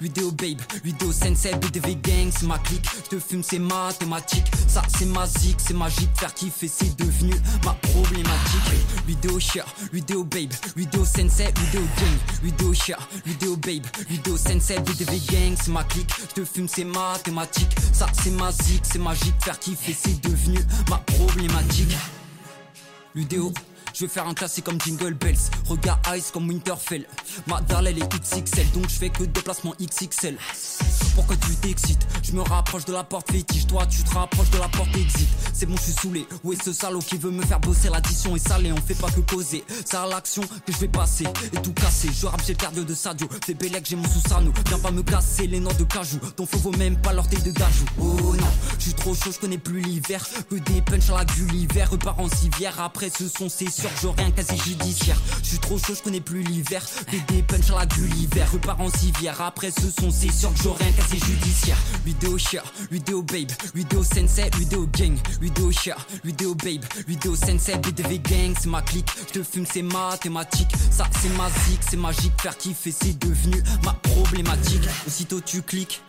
[0.00, 4.82] Ludo babe, Ludo sensei, BDV gang, c'est ma clique, je te fume c'est mathématique, ça
[4.88, 8.26] c'est ma zik, c'est magique, faire kiffer c'est devenu ma problématique.
[9.06, 9.38] Ludo
[9.92, 12.74] Ludo babe, Ludo sensei, Ludo gang, Ludo
[13.24, 18.06] Ludo babe, Ludo sensei, BDV gang, c'est ma clique, je te fume c'est mathématique, ça
[18.20, 20.58] c'est ma zik, c'est magique, faire kiffer c'est devenu
[20.90, 21.96] ma problématique.
[23.14, 23.52] Ludo
[23.94, 25.38] je vais faire un classique comme Jingle Bells.
[25.66, 27.06] Regard Ice comme Winterfell.
[27.46, 30.36] Ma dalle elle est XXL, donc je fais que déplacement XXL.
[31.14, 34.58] Pourquoi tu t'excites Je me rapproche de la porte fétiche, toi tu te rapproches de
[34.58, 35.28] la porte exit.
[35.52, 36.26] C'est bon, je suis saoulé.
[36.42, 39.10] Où est ce salaud qui veut me faire bosser L'addition est salée, on fait pas
[39.10, 39.64] que causer.
[39.84, 42.08] C'est à l'action que je vais passer et tout casser.
[42.12, 43.28] Je rappe, j'ai le cardio de Sadio.
[43.44, 44.52] Fais Bélec, j'ai mon sous-sano.
[44.66, 46.18] Viens pas me casser les noix de cajou.
[46.36, 47.84] Ton feu vaut même pas l'orteil de gajou.
[48.00, 48.46] Oh non,
[48.78, 50.26] je suis trop chaud, je connais plus l'hiver.
[50.50, 51.84] Que des punch à la Gulliver.
[51.84, 52.80] Repart en civière.
[52.80, 55.16] Après ce son, c'est j'aurai un quasi judiciaire.
[55.42, 56.82] Je suis trop chaud, je connais plus l'hiver.
[57.28, 58.44] Des punch à la Gulliver.
[58.52, 59.40] Repart en civière.
[59.40, 61.76] Après ce son, c'est sûr que j'aurai un quasi judiciaire.
[62.04, 68.18] Vidéo share, vidéo babe, vidéo sensei, vidéo gang, vidéo share, vidéo babe, vidéo sensei, BDV
[68.18, 69.08] gang, c'est ma clique.
[69.28, 70.70] Je te fume, c'est mathématique.
[70.90, 71.48] Ça, c'est ma
[71.88, 72.32] c'est magique.
[72.40, 74.82] Faire kiffer, c'est devenu ma problématique.
[75.06, 76.02] Aussitôt tu cliques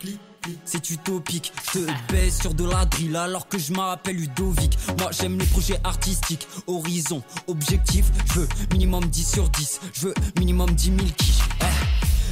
[0.65, 1.51] c'est utopique.
[1.73, 1.79] Te
[2.11, 4.77] baisse sur de la drill alors que je m'appelle Ludovic.
[4.99, 6.47] Moi j'aime les projets artistiques.
[6.67, 9.79] Horizon, objectif, je veux minimum 10 sur 10.
[9.93, 11.39] Je veux minimum 10 000 quiches.
[11.61, 11.65] Eh,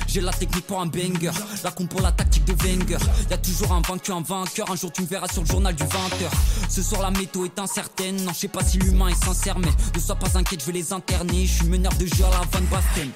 [0.08, 1.32] j'ai la technique pour un banger,
[1.64, 3.00] la con pour la tactique de Wenger.
[3.32, 4.70] Y'a toujours un vaincu, un vainqueur.
[4.70, 6.30] Un jour tu me verras sur le journal du 20h.
[6.70, 8.24] Ce soir la météo est incertaine.
[8.24, 10.74] Non, je sais pas si l'humain est sincère, mais ne sois pas inquiète, je vais
[10.74, 11.46] les interner.
[11.46, 13.10] Je suis meneur de jeu à la Van Basten.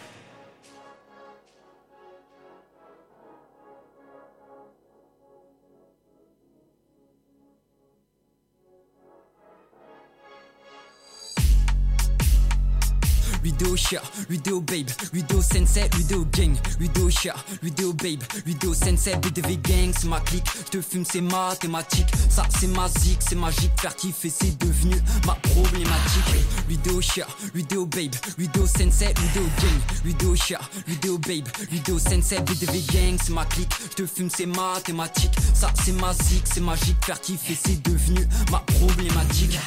[13.48, 19.58] Ludo share, Ludo babe, Ludo sensei, Ludo gang, Ludo share, Ludo babe, Ludo sensei, BDV
[19.62, 23.72] gang, c'est ma clique, je te fume c'est mathématique, ça c'est ma zik, c'est magique,
[23.80, 26.46] faire kiffer c'est devenu ma problématique.
[26.68, 32.82] Ludo share, Ludo babe, Ludo sensei, Ludo gang, Ludo share, Ludo babe, Ludo sensei, BDV
[32.92, 36.98] gang, c'est ma clique, je te fume c'est mathématique, ça c'est ma zik, c'est magique,
[37.06, 39.58] faire kiffer c'est devenu ma problématique.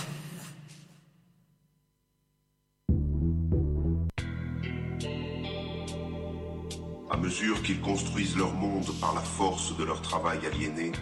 [7.11, 10.93] À mesure qu'ils construisent leur monde par la force de leur travail aliéné,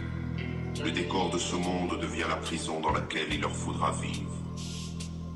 [0.83, 4.31] le décor de ce monde devient la prison dans laquelle il leur faudra vivre.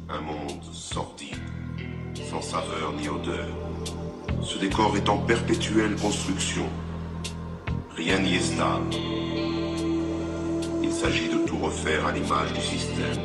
[0.10, 1.38] Un monde sordide,
[2.28, 3.48] sans saveur ni odeur.
[4.42, 6.68] Ce décor est en perpétuelle construction.
[7.96, 8.96] Rien n'y est stable.
[10.82, 13.22] Il s'agit de tout refaire à l'image du système.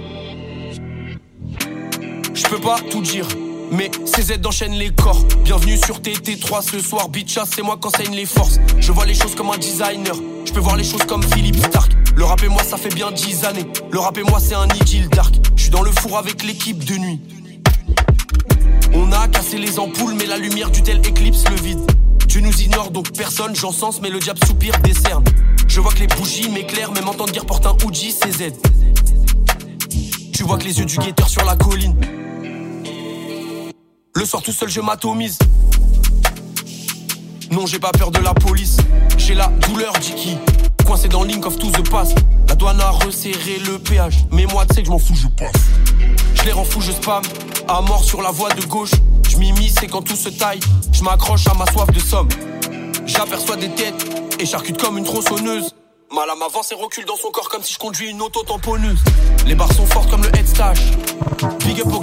[2.34, 3.26] Je peux pas tout dire.
[3.70, 5.24] Mais CZ enchaîne les corps.
[5.44, 7.08] Bienvenue sur TT3 ce soir.
[7.08, 8.58] Bitcha, c'est moi qu'enseigne les forces.
[8.78, 10.14] Je vois les choses comme un designer.
[10.44, 11.92] Je peux voir les choses comme Philippe Stark.
[12.16, 13.66] Le rap et moi, ça fait bien 10 années.
[13.90, 15.34] Le rap et moi, c'est un idylle dark.
[15.56, 17.20] Je suis dans le four avec l'équipe de nuit.
[18.94, 21.80] On a cassé les ampoules, mais la lumière du tel éclipse le vide.
[22.26, 25.24] Tu nous ignores donc personne, j'encense, mais le diable soupire, décerne.
[25.66, 28.52] Je vois que les bougies m'éclairent, même entendre dire porte un Uji, CZ.
[30.32, 31.96] Tu vois que les yeux du guetteur sur la colline.
[34.18, 35.38] Le soir tout seul je m'atomise.
[37.52, 38.78] Non j'ai pas peur de la police.
[39.16, 40.36] J'ai la douleur d'Iki.
[40.84, 42.16] Coincé dans Link of to the Past.
[42.48, 44.24] La douane a resserré le péage.
[44.32, 45.52] Mais moi tu sais que je m'en fous, je passe.
[46.34, 47.22] Je les rends fous, je spam.
[47.68, 48.90] À mort sur la voie de gauche.
[49.30, 50.58] Je m'immisce et quand tout se taille.
[50.90, 52.28] Je m'accroche à ma soif de somme.
[53.06, 54.04] J'aperçois des têtes
[54.40, 55.76] et charcute comme une tronçonneuse.
[56.10, 58.98] Ma lame avance et recule dans son corps comme si je conduis une auto-tamponneuse.
[59.46, 60.80] Les barres sont fortes comme le head stash.
[61.64, 62.00] Big up au.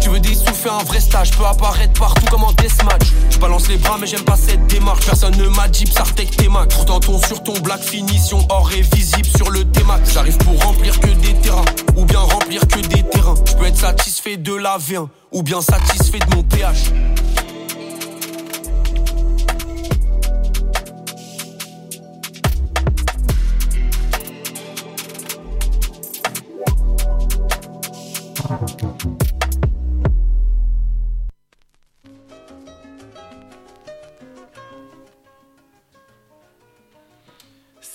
[0.00, 1.32] Tu veux des sous, fais un vrai stage.
[1.32, 3.08] Peux apparaître partout comme en deathmatch.
[3.30, 5.04] Je balance les bras, mais j'aime pas cette démarche.
[5.04, 6.74] Personne ne m'a dit Psartec tes max.
[6.74, 10.12] Pourtant, ton sur ton black finition or est visible sur le T-Max.
[10.14, 11.64] J'arrive pour remplir que des terrains,
[11.96, 13.34] ou bien remplir que des terrains.
[13.46, 16.92] Je peux être satisfait de la V1, ou bien satisfait de mon PH.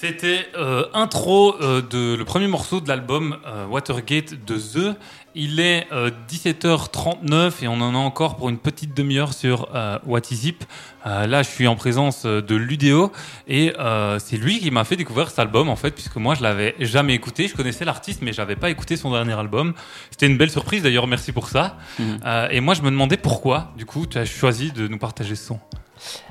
[0.01, 4.97] C'était euh, intro euh, de le premier morceau de l'album euh, Watergate de The.
[5.35, 5.87] Il est
[6.27, 9.69] 17h39 et on en a encore pour une petite demi-heure sur
[10.05, 10.65] What Is Zip.
[11.05, 13.13] là, je suis en présence de Ludéo
[13.47, 13.71] et
[14.19, 17.13] c'est lui qui m'a fait découvrir cet album en fait, puisque moi je l'avais jamais
[17.13, 17.47] écouté.
[17.47, 19.73] Je connaissais l'artiste, mais j'avais pas écouté son dernier album.
[20.09, 21.07] C'était une belle surprise d'ailleurs.
[21.07, 21.77] Merci pour ça.
[21.97, 22.19] Mhm.
[22.51, 23.71] et moi, je me demandais pourquoi.
[23.77, 25.61] Du coup, tu as choisi de nous partager ce son.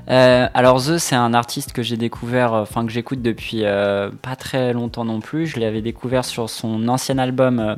[0.08, 4.10] Euh, alors The, c'est un artiste que j'ai découvert, euh, enfin que j'écoute depuis euh,
[4.22, 5.46] pas très longtemps non plus.
[5.46, 7.76] Je l'avais découvert sur son ancien album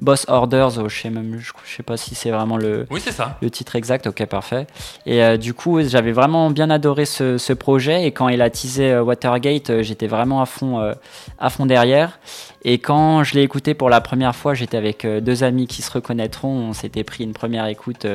[0.00, 0.88] Boss Orders.
[0.88, 3.38] je sais même, je, sais pas si c'est vraiment le, oui, c'est ça.
[3.42, 4.06] le titre exact.
[4.06, 4.66] Ok, parfait.
[5.06, 8.06] Et du coup, j'avais vraiment bien adoré ce, ce, projet.
[8.06, 10.94] Et quand il a teasé Watergate, j'étais vraiment à fond,
[11.38, 12.18] à fond derrière.
[12.64, 15.90] Et quand je l'ai écouté pour la première fois, j'étais avec deux amis qui se
[15.90, 16.48] reconnaîtront.
[16.48, 18.06] On s'était pris une première écoute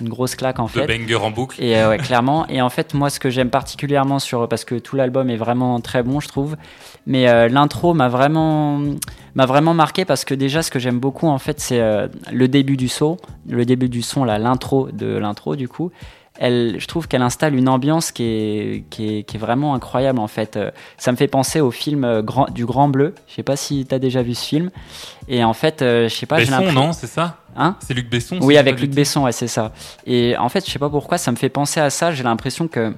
[0.00, 0.86] une grosse claque en fait.
[0.86, 1.62] De banger en boucle.
[1.62, 2.46] Et euh, ouais, clairement.
[2.48, 5.80] Et en fait, moi, ce que j'aime particulièrement sur, parce que tout l'album est vraiment
[5.80, 6.56] très bon, je trouve.
[7.06, 8.80] Mais euh, l'intro m'a vraiment,
[9.34, 12.48] m'a vraiment marqué parce que déjà, ce que j'aime beaucoup en fait, c'est euh, le
[12.48, 13.16] début du son,
[13.48, 15.90] le début du son, là, l'intro de l'intro du coup.
[16.38, 20.18] Elle, je trouve qu'elle installe une ambiance qui est, qui est, qui est, vraiment incroyable
[20.18, 20.58] en fait.
[20.98, 23.14] Ça me fait penser au film Grand, du Grand Bleu.
[23.28, 24.70] Je sais pas si tu as déjà vu ce film.
[25.28, 26.36] Et en fait, je sais pas.
[26.36, 29.72] Besson, non, c'est ça Hein c'est Luc Besson Oui, avec Luc Besson, ouais, c'est ça.
[30.06, 32.12] Et en fait, je sais pas pourquoi, ça me fait penser à ça.
[32.12, 32.92] J'ai l'impression que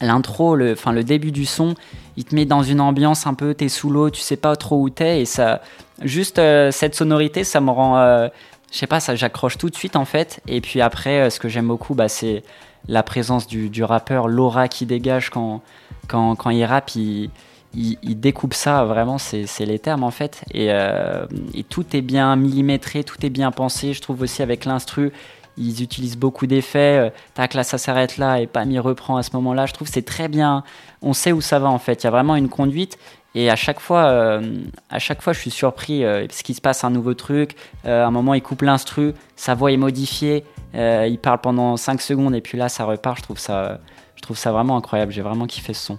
[0.00, 1.74] l'intro, le, enfin, le début du son,
[2.16, 4.80] il te met dans une ambiance un peu, t'es sous l'eau, tu sais pas trop
[4.80, 5.62] où t'es, et ça,
[6.02, 8.28] juste euh, cette sonorité, ça me rend, euh,
[8.72, 10.40] je sais pas, ça, j'accroche tout de suite en fait.
[10.48, 12.42] Et puis après, euh, ce que j'aime beaucoup, bah, c'est
[12.88, 15.62] la présence du, du rappeur, l'aura qui dégage quand,
[16.08, 17.30] quand, quand il rappe, il
[17.74, 20.44] il, découpe ça, vraiment, c'est les termes en fait.
[20.54, 23.92] Euh, et, tout est bien millimétré, tout est bien pensé.
[23.92, 25.12] Je trouve aussi avec l'instru,
[25.56, 26.98] ils utilisent beaucoup d'effets.
[26.98, 29.66] Euh, tac, là, ça s'arrête là et Pam, il reprend à ce moment-là.
[29.66, 30.64] Je trouve c'est très bien.
[31.00, 32.02] On sait où ça va en fait.
[32.02, 32.98] Il y a vraiment une conduite.
[33.34, 34.58] Et à chaque fois, euh,
[34.90, 37.56] à chaque fois, je suis surpris parce qu'il se passe un nouveau truc.
[37.84, 40.44] à un moment, il coupe l'instru, sa voix est modifiée.
[40.74, 43.18] il parle pendant 5 secondes et puis là, ça repart.
[43.18, 43.78] Je trouve ça,
[44.16, 45.12] je trouve ça vraiment incroyable.
[45.12, 45.98] J'ai vraiment kiffé ce son.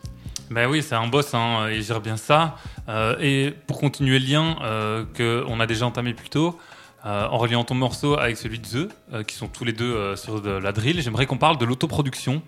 [0.52, 2.58] Ben oui, c'est un boss, hein, il gère bien ça.
[2.88, 6.60] Euh, et pour continuer le lien euh, qu'on a déjà entamé plus tôt,
[7.06, 9.94] euh, en reliant ton morceau avec celui de The, euh, qui sont tous les deux
[9.94, 12.42] euh, sur la drill, j'aimerais qu'on parle de l'autoproduction.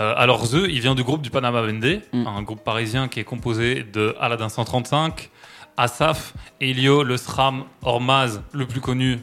[0.00, 2.26] Euh, alors The, il vient du groupe du Panama Vendée, Mm.
[2.26, 5.30] un groupe parisien qui est composé de Aladdin 135,
[5.76, 9.18] Asaf, Elio, Le Sram, Ormaz, le plus connu,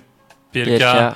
[0.52, 1.14] PLK, PLK.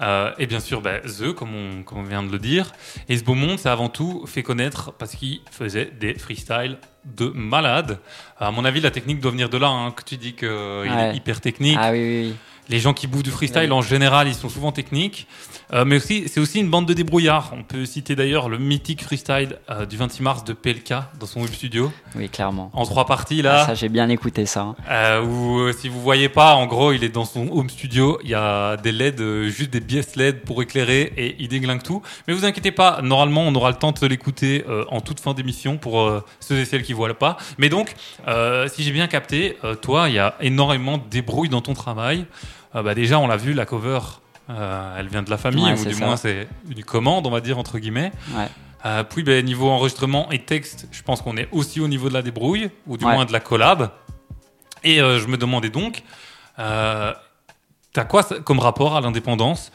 [0.00, 2.72] euh, et bien sûr bah, The, comme on, comme on vient de le dire.
[3.08, 7.26] Et ce beau monde s'est avant tout fait connaître parce qu'il faisait des freestyles de
[7.34, 7.98] malade.
[8.38, 11.10] À mon avis, la technique doit venir de là, hein, que tu dis qu'il Ouais.
[11.12, 11.78] est hyper technique.
[11.80, 12.34] Ah oui, oui, oui.
[12.70, 13.72] Les gens qui bouffent du freestyle, Oui.
[13.72, 15.26] en général, ils sont souvent techniques.
[15.72, 17.52] Euh, mais aussi, c'est aussi une bande de débrouillards.
[17.56, 21.40] On peut citer d'ailleurs le mythique freestyle euh, du 26 mars de PLK dans son
[21.42, 21.90] web studio.
[22.14, 22.70] Oui, clairement.
[22.74, 23.66] En trois parties, Ah, là.
[23.66, 24.60] ça, j'ai bien écouté ça.
[24.62, 24.76] hein.
[24.90, 25.24] Euh,
[25.68, 28.18] euh, si vous voyez pas, en gros, il est dans son home studio.
[28.24, 32.02] Il y a des LED, juste des biais LED pour éclairer et il déglingue tout.
[32.28, 35.76] Mais vous inquiétez pas, normalement, on aura le temps de l'écouter en toute fin d'émission
[35.76, 37.36] pour ceux et celles qui voient pas.
[37.58, 37.94] Mais donc,
[38.68, 42.26] si j'ai bien capté, toi, il y a énormément de débrouille dans ton travail.
[42.74, 44.00] Euh, bah, déjà, on l'a vu, la cover,
[44.50, 46.04] euh, elle vient de la famille, Ouais, ou du ça.
[46.04, 48.12] moins, c'est une commande, on va dire, entre guillemets.
[48.34, 48.48] Ouais.
[48.86, 52.14] Euh, puis, ben, niveau enregistrement et texte, je pense qu'on est aussi au niveau de
[52.14, 53.12] la débrouille, ou du Ouais.
[53.14, 53.90] moins de la collab.
[54.82, 56.02] Et euh, je me demandais donc,
[56.58, 57.12] euh,
[57.92, 59.72] t'as quoi comme rapport à l'indépendance?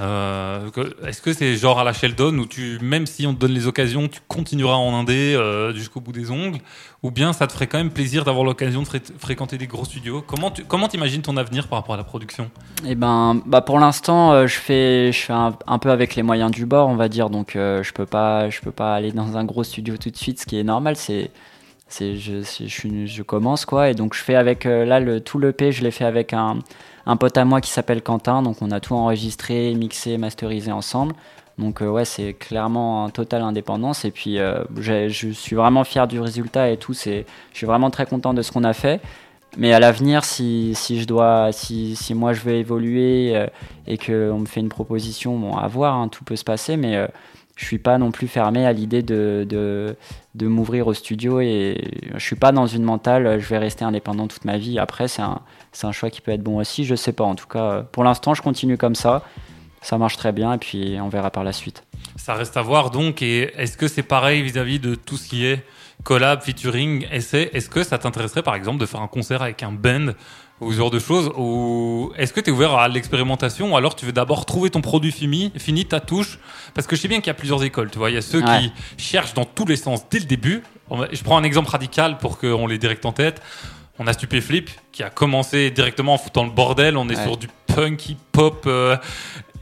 [0.00, 0.70] Euh,
[1.06, 3.66] Est-ce que c'est genre à la Sheldon où tu, même si on te donne les
[3.66, 6.58] occasions, tu continueras en indé euh, jusqu'au bout des ongles,
[7.02, 9.84] ou bien ça te ferait quand même plaisir d'avoir l'occasion de fré- fréquenter des gros
[9.84, 10.24] studios?
[10.26, 12.50] Comment tu comment t'imagines ton avenir par rapport à la production?
[12.86, 16.22] Eh ben, bah pour l'instant, euh, je fais, je fais un, un peu avec les
[16.22, 17.28] moyens du bord, on va dire.
[17.28, 20.40] Donc, je peux pas, je peux pas aller dans un gros studio tout de suite,
[20.40, 20.96] ce qui est normal.
[20.96, 21.30] C'est,
[21.92, 25.52] c'est, je, je, commence quoi, et donc je fais avec euh, là le tout le
[25.52, 26.58] P, je l'ai fait avec un,
[27.06, 28.42] un pote à moi qui s'appelle Quentin.
[28.42, 31.14] Donc, on a tout enregistré, mixé, masterisé ensemble.
[31.58, 34.04] Donc, euh, ouais, c'est clairement en totale indépendance.
[34.04, 36.94] Et puis, euh, je suis vraiment fier du résultat et tout.
[36.94, 39.00] C'est, je suis vraiment très content de ce qu'on a fait.
[39.58, 43.46] Mais à l'avenir, si, si je dois, si, si moi je veux évoluer euh,
[43.86, 46.96] et qu'on me fait une proposition, bon, à voir, hein, tout peut se passer, mais
[46.96, 47.06] euh,
[47.62, 49.96] je suis pas non plus fermé à l'idée de,
[50.40, 51.80] m'ouvrir au studio et
[52.12, 54.80] je suis pas dans une mentale, je vais rester indépendant toute ma vie.
[54.80, 57.22] Après, c'est un, choix qui peut être bon aussi, je sais pas.
[57.22, 59.22] En tout cas, pour l'instant, je continue comme ça.
[59.80, 61.84] Ça marche très bien et puis on verra par la suite.
[62.16, 63.22] Ça reste à voir donc.
[63.22, 65.64] Et est-ce que c'est pareil vis-à-vis de tout ce qui est
[66.02, 67.48] collab, featuring, essai?
[67.52, 70.14] Est-ce que ça t'intéresserait par exemple de faire un concert avec un band
[70.62, 73.94] ou ce genre de choses Ou est-ce que tu es ouvert à l'expérimentation ou alors
[73.96, 76.38] tu veux d'abord trouver ton produit fini, fini ta touche?
[76.74, 77.90] Parce que je sais bien qu'il y a plusieurs écoles.
[77.90, 78.60] Tu vois, il y a ceux Ouais.
[78.96, 80.62] qui cherchent dans tous les sens dès le début.
[81.12, 83.42] Je prends un exemple radical pour qu'on les direct en tête.
[83.98, 86.96] On a Stupéflip qui a commencé directement en foutant le bordel.
[86.96, 87.22] On est Ouais.
[87.24, 88.96] sur du punk, hip-hop, euh,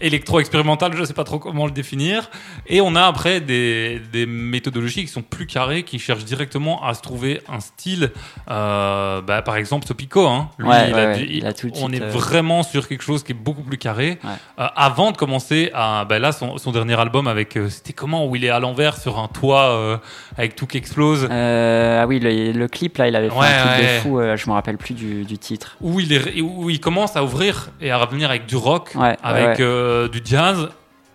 [0.00, 2.30] électro-expérimental, je sais pas trop comment le définir.
[2.66, 6.94] Et on a après des, des méthodologies qui sont plus carrées, qui cherchent directement à
[6.94, 8.10] se trouver un style.
[8.50, 10.50] Euh, bah, par exemple, Topico, hein.
[10.58, 12.62] Lui, Ouais, il ouais, a ouais, du- il a tout de on est euh, vraiment
[12.62, 14.18] sur quelque chose qui est beaucoup plus carré.
[14.24, 14.30] Ouais.
[14.58, 18.36] Euh, avant de commencer à, bah, là, son, son dernier album avec, c'était comment, où
[18.36, 20.00] il est à l'envers sur un toit
[20.36, 21.28] avec tout qui explose.
[21.30, 23.94] Ah oui, le, le clip là, il avait fait un truc ouais.
[23.96, 25.76] de fou, je me rappelle plus du, du titre.
[25.80, 29.60] où il, est, où il commence à ouvrir et à revenir avec du rock, avec.
[29.90, 30.68] Euh, du jazz.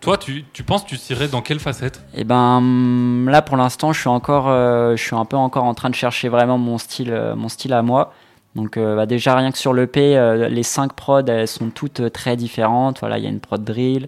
[0.06, 2.04] Toi, tu, penses tu tirais dans quelle facette?
[2.14, 5.64] Et ben hum, là pour l'instant, je suis encore, euh, je suis un peu encore
[5.64, 8.14] en train de chercher vraiment mon style, euh, mon style à moi.
[8.54, 12.36] Donc bah, déjà rien que sur l'EP, euh, les cinq prods elles sont toutes très
[12.36, 13.00] différentes.
[13.00, 14.08] Voilà, il y a une prod drill,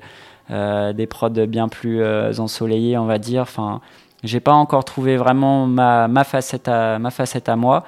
[0.50, 2.06] des prods bien plus
[2.40, 3.42] ensoleillées, on va dire.
[3.42, 3.82] Enfin,
[4.24, 7.86] j'ai pas encore trouvé vraiment ma, ma ma facette à moi.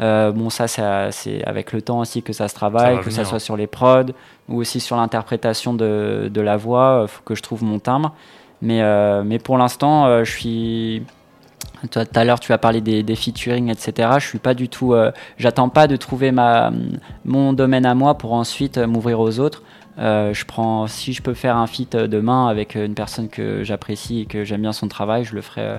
[0.00, 3.06] Euh, bon, ça, ça, c'est avec le temps aussi que ça se travaille, va que
[3.10, 3.16] venir.
[3.16, 4.12] ça soit sur les prods
[4.48, 7.00] ou aussi sur l'interprétation de, de la voix.
[7.02, 8.14] Il faut que je trouve mon timbre.
[8.62, 11.02] Mais, euh, mais pour l'instant, euh, je suis.
[11.92, 14.08] Toi, Tout à l'heure, tu as parlé des, des featuring, etc.
[14.18, 14.94] Je suis pas du tout.
[14.94, 16.72] euh, J'attends pas de trouver ma,
[17.24, 19.62] mon domaine à moi pour ensuite euh, m'ouvrir aux autres.
[20.00, 23.28] Euh, je prends, si je peux faire un feat euh, demain avec euh, une personne
[23.28, 25.78] que j'apprécie et que j'aime bien son travail, je le ferai, euh,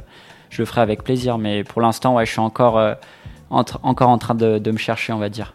[0.50, 1.38] je le ferai avec plaisir.
[1.38, 2.94] Mais pour l'instant, ouais, je suis encore, euh,
[3.50, 5.54] encore en train de, de me chercher, on va dire.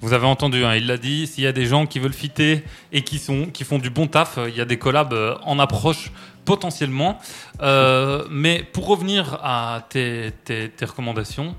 [0.00, 2.62] Vous avez entendu, hein, il l'a dit, s'il y a des gens qui veulent fitter
[2.92, 5.34] et qui, sont, qui font du bon taf, euh, il y a des collabs euh,
[5.44, 6.10] en approche
[6.44, 7.18] potentiellement.
[7.62, 11.54] Euh, mais pour revenir à tes, tes- tes recommandations,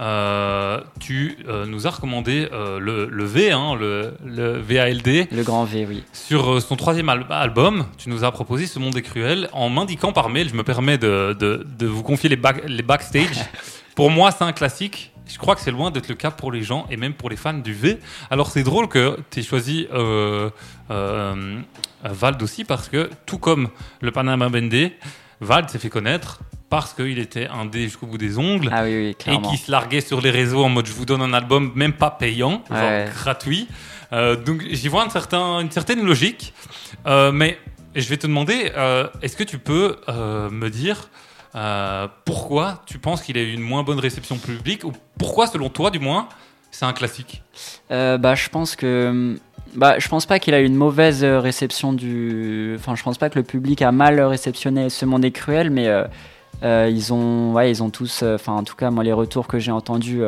[0.00, 5.28] euh, tu euh, nous as recommandé le, le V, hein, le, le VALD.
[5.30, 6.04] Le grand V, oui.
[6.14, 10.12] Sur son troisième al- album, tu nous as proposé Ce Monde est cruel en m'indiquant
[10.12, 13.36] par mail, je me permets de, de- de vous confier les, back- les backstage.
[13.94, 15.09] pour moi, c'est un classique.
[15.32, 17.36] Je crois que c'est loin d'être le cas pour les gens et même pour les
[17.36, 17.98] fans du V.
[18.30, 20.50] Alors c'est drôle que tu aies choisi euh,
[20.90, 21.60] euh,
[22.04, 23.68] Vald aussi parce que tout comme
[24.00, 24.96] le Panama Bendé,
[25.40, 29.14] Vald s'est fait connaître parce qu'il était un dé jusqu'au bout des ongles Ah oui,
[29.26, 31.72] oui, et qui se larguait sur les réseaux en mode je vous donne un album
[31.74, 33.08] même pas payant, genre Ouais.
[33.12, 33.66] gratuit.
[34.12, 36.52] Euh, donc j'y vois un certain, une certaine logique,
[37.06, 37.58] Euh, mais
[37.94, 41.08] je vais te demander, euh, est-ce que tu peux me dire
[41.54, 45.68] euh, pourquoi tu penses qu'il a eu une moins bonne réception publique ou pourquoi selon
[45.68, 46.28] toi du moins
[46.70, 47.42] c'est un classique
[47.90, 49.36] Euh, bah, je pense que.
[49.74, 52.76] Bah, je pense pas qu'il a eu une mauvaise réception du.
[52.78, 55.88] Enfin, je pense pas que le public a mal réceptionné Ce Monde est cruel, mais
[56.62, 58.22] euh, ils ont, ils ont tous.
[58.22, 60.22] Enfin, en tout cas, moi, les retours que j'ai entendus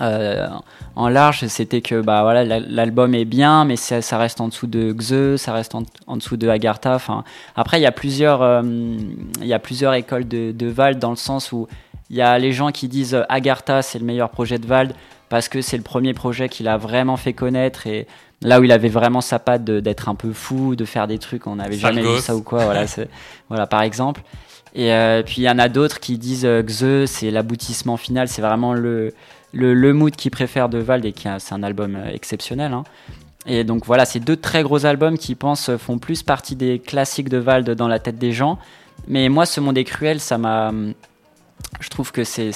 [0.00, 0.48] euh,
[0.96, 4.48] en large, c'était que bah voilà, la- l'album est bien, mais ça, ça reste en
[4.48, 6.94] dessous de Xe, ça reste en, en dessous de Agartha.
[6.94, 7.24] Enfin,
[7.56, 11.10] après, il y a plusieurs, euh, il y a plusieurs écoles de, de Vald dans
[11.10, 11.68] le sens où
[12.10, 14.94] il y a les gens qui disent euh, Agartha, c'est le meilleur projet de Vald
[15.28, 18.06] parce que c'est le premier projet qu'il a vraiment fait connaître et
[18.42, 21.46] là où il avait vraiment sa patte d'être un peu fou, de faire des trucs,
[21.46, 22.84] on n'avait jamais vu ça ou quoi, voilà,
[23.48, 24.22] voilà par exemple.
[24.74, 28.42] Et euh, puis il y en a d'autres qui disent Xe, c'est l'aboutissement final, c'est
[28.42, 29.14] vraiment le,
[29.52, 32.72] le, mood qu'ils préfèrent de Vald et qui c'est un album euh, exceptionnel.
[32.72, 32.84] hein.
[33.46, 36.78] Et donc voilà, c'est deux très gros albums qui pensent euh, font plus partie des
[36.78, 38.58] classiques de Vald dans la tête des gens.
[39.08, 40.72] Mais moi, ce monde est cruel, ça m'a.
[41.80, 42.52] Je trouve que c'est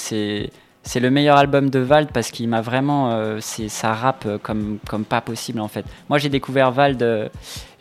[0.86, 4.78] c'est le meilleur album de Vald parce qu'il m'a vraiment euh, ça rappe euh, comme
[4.88, 5.84] comme pas possible en fait.
[6.08, 7.30] Moi, j'ai découvert Vald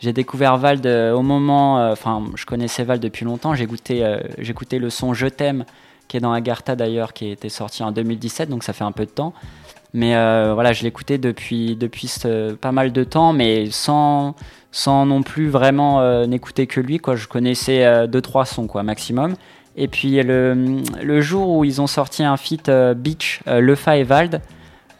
[0.00, 5.14] j'ai découvert Vald au moment enfin, je connaissais Vald depuis longtemps, euh, j'écoutais le son
[5.14, 5.64] Je t'aime
[6.08, 9.04] qui est dans Agartha d'ailleurs qui était sorti en 2017 donc ça fait un peu
[9.06, 9.32] de temps.
[9.94, 12.12] Mais euh, voilà, je l'écoutais depuis, depuis
[12.60, 14.34] pas mal de temps, mais sans,
[14.70, 16.98] sans non plus vraiment euh, n'écouter que lui.
[16.98, 17.16] Quoi.
[17.16, 19.36] Je connaissais euh, deux, trois sons quoi, maximum.
[19.76, 23.96] Et puis le, le jour où ils ont sorti un feat euh, Beach, euh, Lefa
[23.96, 24.42] et Vald,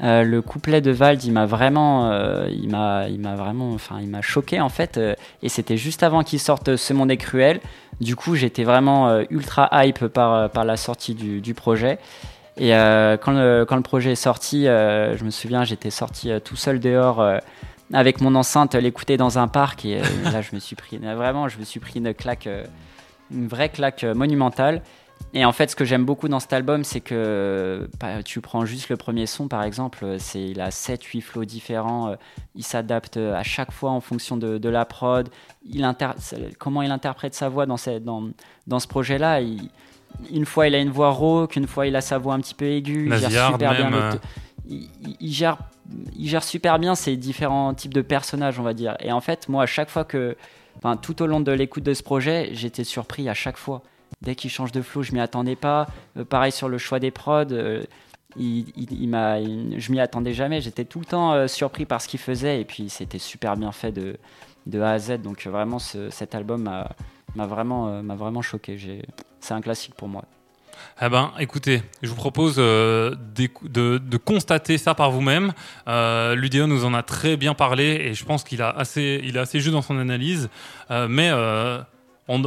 [0.03, 3.97] euh, le couplet de Vald, il m'a vraiment, euh, il m'a, il m'a vraiment, enfin,
[4.03, 4.99] il m'a choqué en fait.
[4.99, 7.61] euh, et c'était juste avant qu'ils sortent Ce Monde est cruel.
[8.01, 11.99] Du coup, j'étais vraiment euh, ultra hype par, euh, par la sortie du, du projet.
[12.59, 16.57] Et euh, quand, le, quand le projet est sorti, je me souviens, j'étais sorti tout
[16.57, 17.23] seul dehors
[17.93, 19.85] avec mon enceinte, l'écouter dans un parc.
[19.85, 22.49] Et là, je me suis pris, vraiment, je me suis pris une claque,
[23.31, 24.81] une vraie claque monumentale.
[25.37, 28.65] Et en fait, ce que j'aime beaucoup dans cet album, c'est que bah, tu prends
[28.65, 32.15] juste le premier son, par exemple, euh, c'est il a 7-8 flows différents, euh,
[32.55, 35.29] il s'adapte à chaque fois en fonction de, de la prod,
[35.69, 36.13] il inter-
[36.59, 38.31] comment il interprète sa voix dans, cette- dans,
[38.67, 39.43] dans ce projet-là.
[40.33, 42.55] une fois, il a une voix rauque, une fois, il a sa voix un petit
[42.55, 44.11] peu aiguë, il gère super bien le euh.
[45.21, 45.59] il, gère,
[46.19, 48.97] il gère super bien ces différents types de personnages, on va dire.
[49.01, 50.35] Et en fait, moi, à chaque fois que,
[51.03, 53.83] tout au long de l'écoute de ce projet, j'étais surpris à chaque fois.
[54.23, 55.87] Dès qu'il change de flow, je m'y attendais pas.
[56.17, 57.45] Euh, pareil sur le choix des prods.
[57.53, 57.85] euh,
[58.39, 58.67] il,
[59.79, 60.61] je m'y attendais jamais.
[60.61, 62.61] J'étais tout le temps euh, surpris par ce qu'il faisait.
[62.61, 64.17] Et puis, c'était super bien fait de,
[64.67, 65.19] de A à Z.
[65.23, 68.79] Donc, vraiment, ce- cet album m'a, vraiment, euh, m'a vraiment choqué.
[69.41, 70.25] C'est un classique pour moi.
[71.01, 73.17] Eh ben, écoutez, je vous propose de,
[74.19, 75.53] constater ça par vous-même.
[75.89, 76.37] Euh,
[76.67, 79.61] nous en a très bien parlé et je pense qu'il a assez, il est assez
[79.61, 80.51] juste dans son analyse.
[80.91, 81.31] Mais
[82.29, 82.39] on,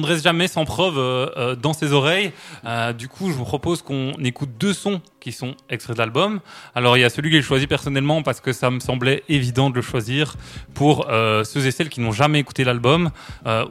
[0.00, 2.32] ne reste jamais sans preuve euh, euh, dans ses oreilles.
[2.64, 6.40] Euh, du coup, je vous propose qu'on écoute deux sons qui sont extraits de l'album.
[6.74, 9.68] Alors, il y a celui que j'ai choisi personnellement parce que ça me semblait évident
[9.68, 10.36] de le choisir
[10.74, 11.06] pour
[11.44, 13.10] ceux et celles qui n'ont jamais écouté l'album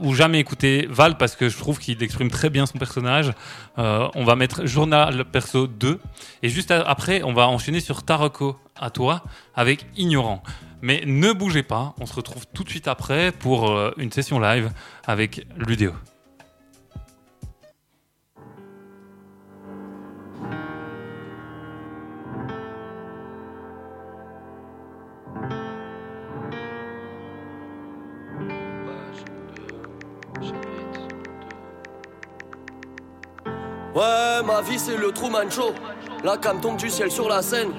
[0.02, 3.32] ou jamais écouté Val parce que je trouve qu'il exprime très bien son personnage.
[3.78, 6.00] On va mettre Journal Perso 2
[6.44, 9.24] et juste après, on va enchaîner sur Taroko à toi
[9.56, 10.44] avec Ignorant.
[10.82, 14.40] Mais ne bougez pas, on se retrouve tout de suite après pour euh, une session
[14.40, 14.72] live
[15.06, 15.94] avec Ludéo.
[33.96, 35.74] Ouais, ma vie c'est le Truman Show.
[36.24, 37.72] La cam tombe du ciel sur la scène.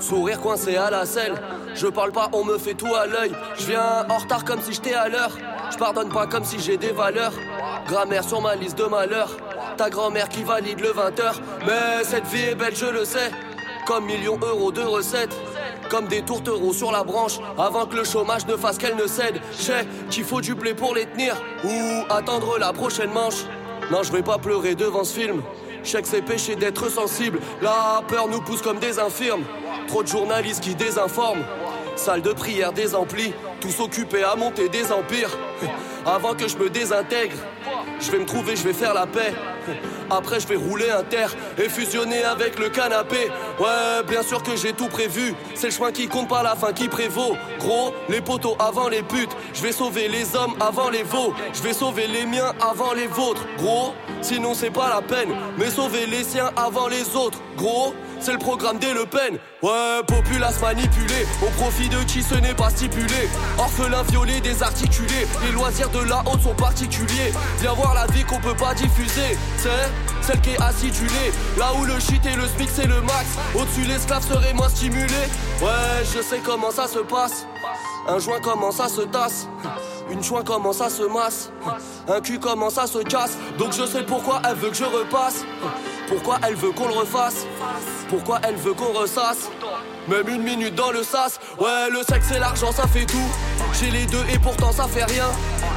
[0.00, 1.34] Sourire coincé à la selle.
[1.74, 3.32] Je parle pas, on me fait tout à l'œil.
[3.58, 5.30] Je viens en retard comme si j'étais à l'heure.
[5.70, 7.34] Je pardonne pas comme si j'ai des valeurs.
[7.86, 9.36] Grammaire sur ma liste de malheurs.
[9.76, 11.34] Ta grand-mère qui valide le 20h.
[11.66, 13.30] Mais cette vie est belle, je le sais.
[13.86, 15.36] Comme millions d'euros de recettes.
[15.90, 17.38] Comme des tourtereaux sur la branche.
[17.58, 19.40] Avant que le chômage ne fasse qu'elle ne cède.
[19.58, 21.36] Je qu'il faut du blé pour les tenir.
[21.64, 23.44] Ou attendre la prochaine manche.
[23.90, 25.42] Non, je vais pas pleurer devant ce film.
[25.82, 27.38] Je sais que c'est péché d'être sensible.
[27.62, 29.44] La peur nous pousse comme des infirmes.
[29.90, 31.42] Trop de journalistes qui désinforment.
[31.96, 33.34] Salle de prière désemplie.
[33.60, 35.36] Tous occupés à monter des empires.
[36.06, 37.34] Avant que je me désintègre,
[37.98, 39.34] je vais me trouver, je vais faire la paix.
[40.10, 43.32] Après, je vais rouler un terre et fusionner avec le canapé.
[43.58, 45.34] Ouais, bien sûr que j'ai tout prévu.
[45.56, 47.36] C'est le chemin qui compte pas la fin qui prévaut.
[47.58, 49.36] Gros, les poteaux avant les putes.
[49.54, 51.34] Je vais sauver les hommes avant les veaux.
[51.52, 53.44] Je vais sauver les miens avant les vôtres.
[53.58, 55.30] Gros, sinon c'est pas la peine.
[55.58, 57.40] Mais sauver les siens avant les autres.
[57.56, 59.38] Gros, c'est le programme des Le Pen.
[59.62, 63.28] Ouais, populace manipulée, au profit de qui ce n'est pas stipulé.
[63.58, 67.32] Orphelin violé, désarticulé, les loisirs de la haute sont particuliers.
[67.60, 69.70] Viens voir la vie qu'on peut pas diffuser, c'est
[70.22, 71.32] celle qui est acidulée.
[71.58, 75.06] Là où le shit et le smic c'est le max, au-dessus l'esclave serait moins stimulé.
[75.60, 77.46] Ouais, je sais comment ça se passe.
[78.08, 79.46] Un joint comment ça se tasse.
[80.10, 81.50] Une joint comment ça se masse?
[82.08, 83.38] Un cul comment ça se casse?
[83.58, 85.44] Donc je sais pourquoi elle veut que je repasse.
[86.08, 87.46] Pourquoi elle veut qu'on le refasse?
[88.08, 89.48] Pourquoi elle veut qu'on ressasse?
[90.08, 91.38] Même une minute dans le sas.
[91.58, 93.28] Ouais le sexe et l'argent ça fait tout.
[93.78, 95.26] J'ai les deux et pourtant ça fait rien.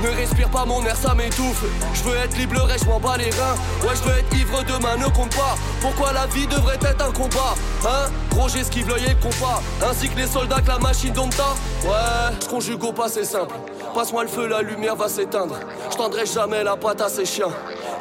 [0.02, 1.64] Ne respire pas mon air ça m'étouffe.
[1.94, 3.56] Je veux être libre le je m'en bats les reins.
[3.84, 5.56] Ouais je veux être ivre demain ne compte pas.
[5.82, 7.56] Pourquoi la vie devrait être un combat
[7.86, 8.10] Hein?
[8.32, 11.54] Gros j'esquive l'œil et le compas Ainsi que les soldats que la machine dompta
[11.84, 13.56] Ouais je conjugue au passé simple.
[13.94, 15.56] Passe-moi le feu la lumière va s'éteindre.
[15.92, 17.52] Je tendrai jamais la patte à ces chiens.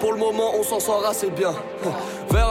[0.01, 1.55] Pour le moment, on s'en sort assez bien.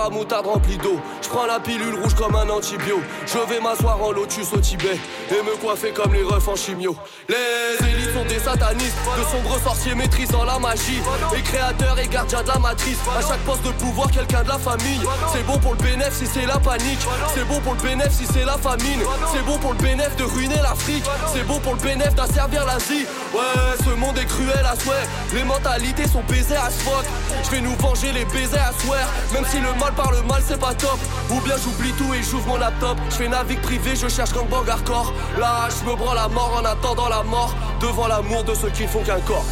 [0.04, 1.00] À moutarde rempli d'eau.
[1.22, 3.00] Je prends la pilule rouge comme un antibio.
[3.28, 4.98] Je vais m'asseoir en lotus au Tibet
[5.30, 6.96] et me coiffer comme les refs en chimio.
[7.30, 11.02] Les élites sont des satanistes, de sombres sorciers maîtrisant la magie.
[11.36, 12.98] Les créateurs et gardiens de la matrice.
[13.16, 15.02] À chaque poste de pouvoir, quelqu'un de la famille.
[15.32, 17.06] C'est bon pour le bénéf si c'est la panique.
[17.36, 19.02] C'est bon pour le bénéf si c'est la famine.
[19.32, 21.06] C'est bon pour le bénéf de ruiner l'Afrique.
[21.32, 23.06] C'est bon pour le bénéf d'asservir l'Asie.
[23.36, 25.08] Ouais, ce monde est cruel à souhait.
[25.36, 26.82] Les mentalités sont baisées à ce.
[27.44, 30.42] Je vais nous venger les baisers à swear Même si le mal par le mal
[30.46, 31.00] c'est pas top.
[31.30, 32.98] Ou bien j'oublie tout et j'ouvre mon laptop.
[33.10, 35.14] Je fais navigue privé, je cherche gangbang hardcore.
[35.40, 37.54] Là je me prends la mort en attendant la mort.
[37.80, 39.46] Devant l'amour de ceux qui font qu'un corps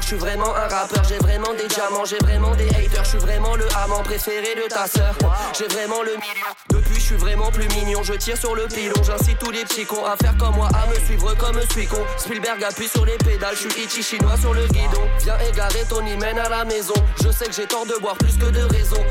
[0.00, 3.18] je suis vraiment un rappeur, j'ai vraiment des diamants, j'ai vraiment des haters, je suis
[3.18, 5.14] vraiment le amant préféré de ta sœur.
[5.58, 6.52] J'ai vraiment le million.
[6.70, 9.84] Depuis, je suis vraiment plus mignon, je tire sur le pilon, j'incite tous les petits
[9.84, 12.04] cons à faire comme moi, à me suivre comme suis con.
[12.18, 15.02] Spielberg appuie sur les pédales, je suis chinois sur le guidon.
[15.20, 18.36] Viens égarer ton hymen à la maison, je sais que j'ai tort de boire plus
[18.36, 19.02] que de raison.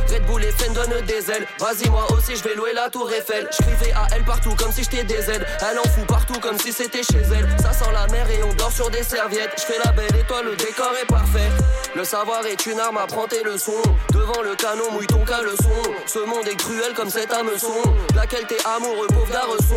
[0.65, 3.47] Et donne des ailes, vas-y moi aussi je vais louer la tour Eiffel.
[3.51, 6.71] Je à elle partout comme si j'étais des aides, elle en fout partout comme si
[6.71, 7.47] c'était chez elle.
[7.61, 10.45] Ça sent la mer et on dort sur des serviettes, je fais la belle étoile,
[10.45, 11.49] le décor est parfait.
[11.95, 13.81] Le savoir est une arme, apprends tes leçons.
[14.11, 15.71] Devant le canon, mouille ton caleçon.
[16.05, 17.81] Ce monde est cruel comme cet hameçon.
[18.15, 19.75] Laquelle t'es amoureux, pauvre garçon.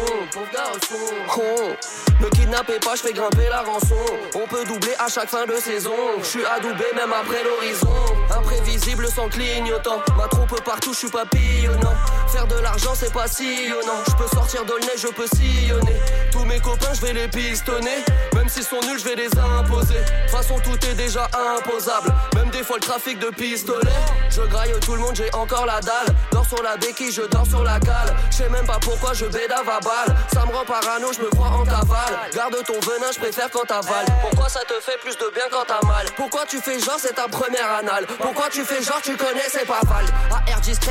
[1.36, 1.72] Oh.
[2.20, 3.96] Ne kidnappez pas, je fais grimper la rançon.
[4.34, 5.94] On peut doubler à chaque fin de saison.
[6.18, 7.88] Je suis adoubé même après l'horizon.
[8.36, 10.02] Imprévisible sans clignotant.
[10.18, 11.96] Ma trompe partout, je suis papillonnant.
[12.32, 14.04] Faire de l'argent, c'est pas sillonnant.
[14.08, 16.00] Je peux sortir de nez, je peux sillonner.
[16.30, 18.04] Tous mes copains, je vais les pistonner.
[18.36, 19.98] Même s'ils sont nuls, je vais les imposer.
[20.26, 22.14] De façon, tout est déjà imposable.
[22.36, 23.90] Même des fois, le trafic de pistolet.
[24.30, 26.14] Je graille tout le monde, j'ai encore la dalle.
[26.30, 28.14] Dors sur la béquille, je dors sur la cale.
[28.30, 30.16] Je sais même pas pourquoi je bédave à balle.
[30.32, 32.14] Ça me rend parano, je me crois en cavale.
[32.32, 34.06] Garde ton venin, je préfère quand t'avales.
[34.20, 36.06] Pourquoi ça te fait plus de bien quand t'as mal?
[36.16, 38.06] Pourquoi tu fais genre c'est ta première anale?
[38.20, 40.04] Pourquoi tu fais genre tu connais c'est pas val?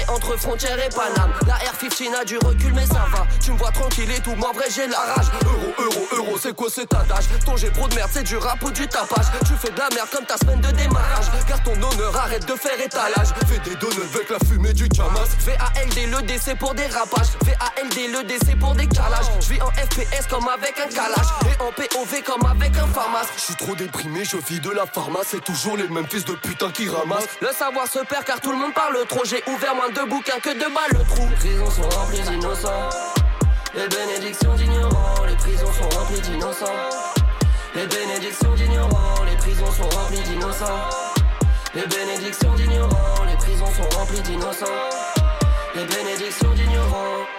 [0.07, 1.31] Entre frontières et Paname.
[1.45, 3.27] La R15 a du recul mais ça va.
[3.41, 5.27] Tu me vois tranquille et tout, mais en vrai j'ai la rage.
[5.45, 7.25] Euro, euro, euro, c'est quoi cet adage?
[7.45, 9.25] Ton j'ai trop de merde, c'est du rap ou du tapage.
[9.45, 11.25] Tu fais de la merde comme ta semaine de démarrage.
[11.47, 13.27] Car ton honneur, arrête de faire étalage.
[13.47, 15.29] Fais des données avec la fumée du Jamas.
[15.45, 17.29] VALD le DC pour des rapages.
[17.45, 19.27] VALD le DC pour des calages.
[19.41, 21.27] Je vis en FPS comme avec un calage.
[21.45, 23.27] Et en POV comme avec un pharmace.
[23.35, 25.29] Je suis trop déprimé, je vis de la pharmacie.
[25.31, 27.27] C'est toujours les mêmes fils de putain qui ramassent.
[27.41, 29.21] Le savoir se perd car tout le monde parle trop.
[29.25, 31.27] J'ai ouvert moins de bouquins que de balles le trou.
[31.29, 32.89] Les prisons sont remplies d'innocents.
[33.75, 35.25] Les bénédictions d'ignorants.
[35.27, 37.19] Les prisons sont remplies d'innocents.
[37.75, 40.89] Les bénédictions d'ignorants, les prisons sont remplies d'innocents.
[41.75, 44.65] Les bénédictions d'ignorants, les prisons sont remplies d'innocents.
[45.75, 47.38] Les bénédictions d'ignorants.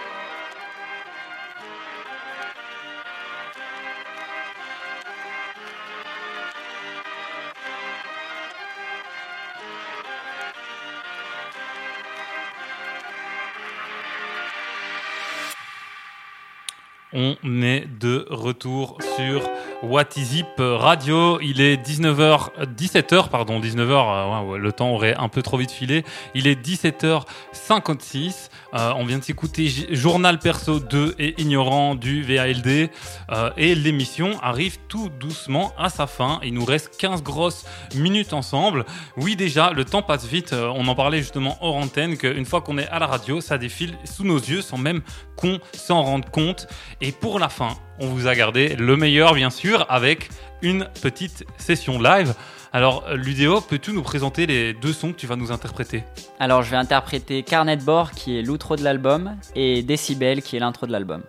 [17.13, 19.41] On est de retour sur
[19.83, 21.39] What is Radio.
[21.41, 26.03] Il est 19h, 17h, pardon, 19h, euh, le temps aurait un peu trop vite filé.
[26.35, 28.49] Il est 17h56.
[28.75, 32.91] Euh, on vient de s'écouter Journal Perso 2 et Ignorant du VALD.
[33.31, 36.39] Euh, et l'émission arrive tout doucement à sa fin.
[36.43, 37.65] Il nous reste 15 grosses
[37.95, 38.85] minutes ensemble.
[39.17, 40.53] Oui, déjà, le temps passe vite.
[40.53, 43.97] On en parlait justement hors antenne qu'une fois qu'on est à la radio, ça défile
[44.05, 45.01] sous nos yeux sans même
[45.35, 46.67] qu'on s'en rende compte.
[47.01, 50.29] Et pour la fin, on vous a gardé le meilleur, bien sûr, avec
[50.61, 52.33] une petite session live.
[52.73, 56.03] Alors, Ludéo, peux-tu nous présenter les deux sons que tu vas nous interpréter?
[56.39, 60.55] Alors, je vais interpréter Carnet de bord, qui est l'outro de l'album, et Décibel, qui
[60.55, 61.21] est l'intro de l'album.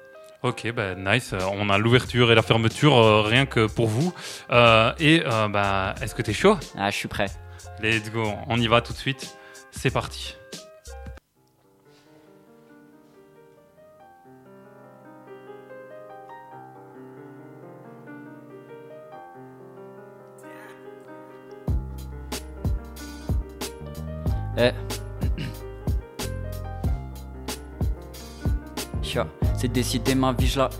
[0.43, 1.35] Ok, bah, nice.
[1.53, 4.13] On a l'ouverture et la fermeture euh, rien que pour vous.
[4.51, 6.57] Euh, et euh, bah, est-ce que t'es chaud?
[6.77, 7.27] Ah, je suis prêt.
[7.81, 9.37] Let's go, on y va tout de suite.
[9.71, 10.37] C'est parti.
[24.59, 24.71] Eh.
[29.57, 30.71] C'est décidé ma vie, je la.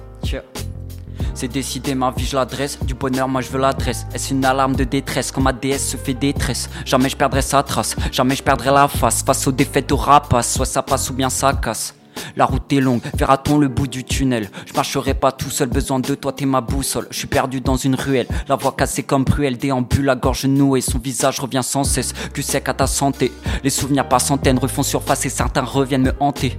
[1.35, 2.79] C'est décidé ma vie, je l'adresse.
[2.85, 4.07] Du bonheur, moi je veux l'adresse.
[4.15, 6.69] Est-ce une alarme de détresse quand ma déesse se fait détresse?
[6.85, 9.23] Jamais je perdrai sa trace, jamais je perdrai la face.
[9.23, 11.95] Face aux défaites, aux rapaces, soit ça passe ou bien ça casse.
[12.37, 14.51] La route est longue, verra-t-on le bout du tunnel?
[14.67, 17.07] Je marcherai pas tout seul, besoin de toi, t'es ma boussole.
[17.11, 20.81] Je suis perdu dans une ruelle, la voix cassée comme Bruel Déambule, la gorge nouée,
[20.81, 22.13] son visage revient sans cesse.
[22.35, 23.33] Du sec à ta santé,
[23.65, 26.57] les souvenirs par centaines refont surface et certains reviennent me hanter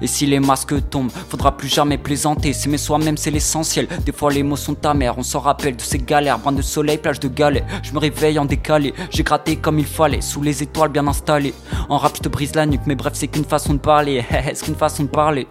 [0.00, 2.52] et si les masques tombent, faudra plus jamais plaisanter.
[2.52, 3.88] S'aimer soi-même, c'est l'essentiel.
[4.04, 5.16] Des fois, les mots sont amers.
[5.18, 6.38] On s'en rappelle de ces galères.
[6.38, 7.64] Brin de soleil, plage de galets.
[7.82, 8.94] Je me réveille en décalé.
[9.10, 10.20] J'ai gratté comme il fallait.
[10.20, 11.54] Sous les étoiles bien installées.
[11.88, 12.82] En rap, je te brise la nuque.
[12.86, 14.24] Mais bref, c'est qu'une façon de parler.
[14.54, 15.46] c'est qu'une façon de parler.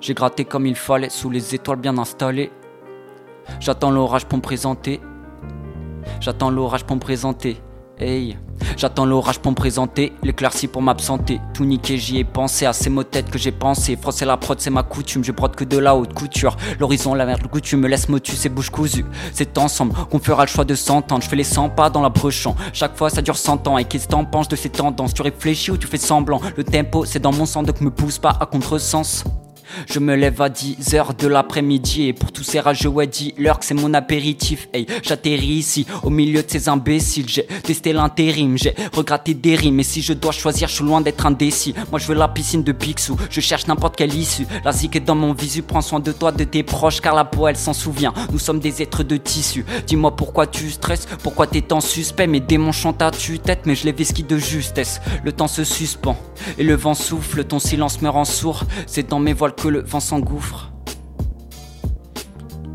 [0.00, 1.10] J'ai gratté comme il fallait.
[1.10, 2.50] Sous les étoiles bien installées.
[3.60, 5.00] J'attends l'orage pour me présenter.
[6.20, 7.60] J'attends l'orage pour me présenter.
[8.76, 11.40] J'attends l'orage pour me présenter, l'éclaircie pour m'absenter.
[11.54, 13.96] Tout niqué, j'y ai pensé à ces mots têtes que j'ai pensé.
[13.96, 16.56] Froisser la prod, c'est ma coutume, je brode que de la haute couture.
[16.78, 19.04] L'horizon, la mer, le coutume me laisse motus et bouche cousue.
[19.32, 21.22] C'est ensemble qu'on fera le choix de s'entendre.
[21.22, 22.56] Je fais les 100 pas dans la brechant.
[22.72, 23.78] Chaque fois, ça dure 100 ans.
[23.78, 25.14] Et qu'est-ce que t'en penses de ces tendances?
[25.14, 26.40] Tu réfléchis ou tu fais semblant?
[26.56, 29.24] Le tempo, c'est dans mon sang, donc me pousse pas à contresens.
[29.88, 33.34] Je me lève à 10 heures de l'après-midi et pour tous ces rageux ouais dis
[33.38, 34.68] l'heure que c'est mon apéritif.
[34.72, 37.28] Hey, j'atterris ici au milieu de ces imbéciles.
[37.28, 39.80] J'ai testé l'intérim, j'ai regretté des rimes.
[39.80, 41.74] Et si je dois choisir, je suis loin d'être indécis.
[41.90, 44.46] Moi je veux la piscine de Picsou, je cherche n'importe quelle issue.
[44.64, 47.24] La zik est dans mon visu, prends soin de toi, de tes proches Car la
[47.24, 49.64] peau elle s'en souvient, nous sommes des êtres de tissu.
[49.86, 53.84] Dis-moi pourquoi tu stresses, pourquoi t'es tant suspect Mes démons chantent à tue-tête mais je
[53.84, 55.00] les vesquis de justesse.
[55.24, 56.16] Le temps se suspend
[56.58, 58.64] et le vent souffle, ton silence me rend sourd.
[58.86, 60.71] C'est dans mes voiles que le vent s'engouffre.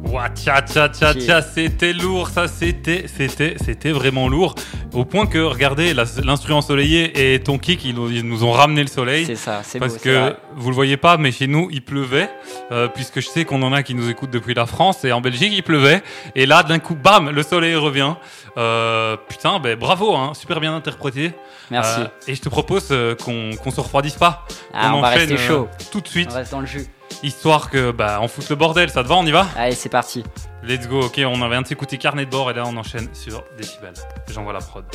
[0.09, 4.55] Ouah, tcha tcha tcha tcha, c'était lourd, ça c'était, c'était, c'était vraiment lourd.
[4.93, 8.81] Au point que, regardez, l'instru ensoleillé et ton kick, ils nous, ils nous ont ramené
[8.81, 9.25] le soleil.
[9.25, 9.85] C'est ça, c'est beau.
[9.85, 12.29] Parce que vous le voyez pas, mais chez nous il pleuvait,
[12.71, 15.19] euh, puisque je sais qu'on en a qui nous écoutent depuis la France et en
[15.19, 16.01] Belgique il pleuvait.
[16.35, 18.13] Et là d'un coup, bam, le soleil revient.
[18.57, 21.33] Euh, putain, ben bravo, hein, super bien interprété.
[21.69, 22.01] Merci.
[22.01, 22.93] Euh, et je te propose
[23.23, 24.45] qu'on se refroidisse pas.
[24.73, 25.67] Ah, on va enchaîne, rester chaud.
[25.91, 26.87] tout de suite, On reste dans le jus.
[27.23, 28.89] Histoire que bah on foute le bordel.
[28.89, 30.23] Ça te va, on y va Allez, c'est parti.
[30.63, 31.01] Let's go.
[31.05, 33.93] Ok, on vient de s'écouter Carnet de bord et là on enchaîne sur Décibel.
[34.29, 34.85] J'envoie la prod.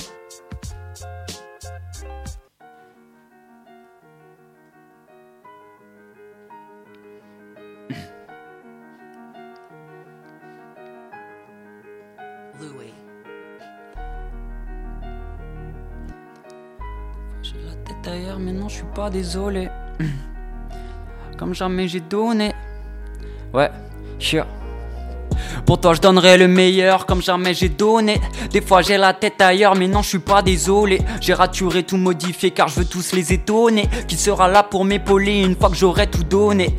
[12.61, 12.93] Louis.
[17.43, 19.69] J'ai la tête ailleurs, mais non, je suis pas désolé.
[21.43, 22.53] Comme jamais j'ai donné.
[23.53, 23.69] Ouais,
[24.21, 24.47] sure.
[25.67, 28.21] Pour toi, je donnerai le meilleur, comme jamais j'ai donné.
[28.53, 31.03] Des fois, j'ai la tête ailleurs, mais non, je suis pas désolé.
[31.21, 33.91] J'ai raturé, tout modifié, car je veux tous les étonner.
[34.07, 36.77] Qui sera là pour m'épauler une fois que j'aurai tout donné?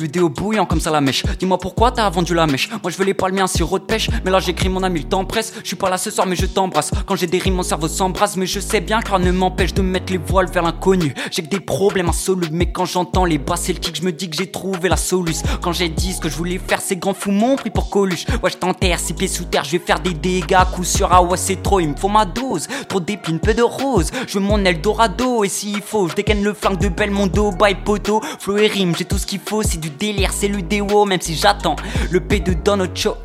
[0.00, 1.24] Le déo bouillant comme ça la mèche.
[1.40, 2.70] Dis-moi pourquoi t'as vendu la mèche.
[2.70, 4.08] Moi, je veux les palmiers, un sirop de pêche.
[4.24, 5.52] Mais là, j'écris mon ami, le temps presse.
[5.60, 6.92] Je suis pas là ce soir, mais je t'embrasse.
[7.04, 8.36] Quand j'ai des rimes, mon cerveau s'embrasse.
[8.36, 11.14] Mais je sais bien que rien ne m'empêche de mettre les voiles vers l'inconnu.
[11.32, 14.36] J'ai que des problèmes insolubles, mais quand j'entends les basses kick, je me dis que
[14.36, 15.42] j'ai trouvé la soluce.
[15.60, 18.24] Quand j'ai dit ce que je voulais faire, ces grands fous m'ont pris pour Coluche.
[18.40, 20.58] Ouais, je t'enterre, six pieds sous terre, je vais faire des dégâts.
[20.72, 22.68] Coup sur ah ouais, c'est trop, il me faut ma dose.
[22.88, 24.12] Trop d'épines, peu de roses.
[24.28, 28.20] Je veux mon Eldorado, et s'il faut, je dégaine le flingue de Belmondo, bye poto.
[28.38, 31.20] Flow et rime, j'ai tout ce qu'il faut, c'est du délire, c'est le déo, même
[31.20, 31.76] si j'attends
[32.10, 33.16] le P de Don Ocho.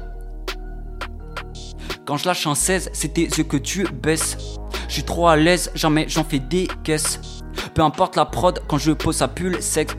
[2.06, 4.38] Quand je lâche un 16, c'était ce que tu baisses.
[4.88, 7.20] Je suis trop à l'aise, jamais j'en fais des caisses.
[7.74, 9.96] Peu importe la prod, quand je pose ça pull sec.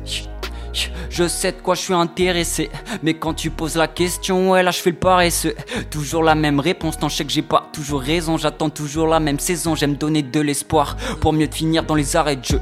[1.10, 2.70] Je sais de quoi je suis intéressé,
[3.02, 5.54] mais quand tu poses la question, ouais là je fais le paresseux.
[5.90, 8.36] Toujours la même réponse, tant je sais que j'ai pas toujours raison.
[8.36, 12.16] J'attends toujours la même saison, j'aime donner de l'espoir pour mieux te finir dans les
[12.16, 12.60] arrêts de jeu.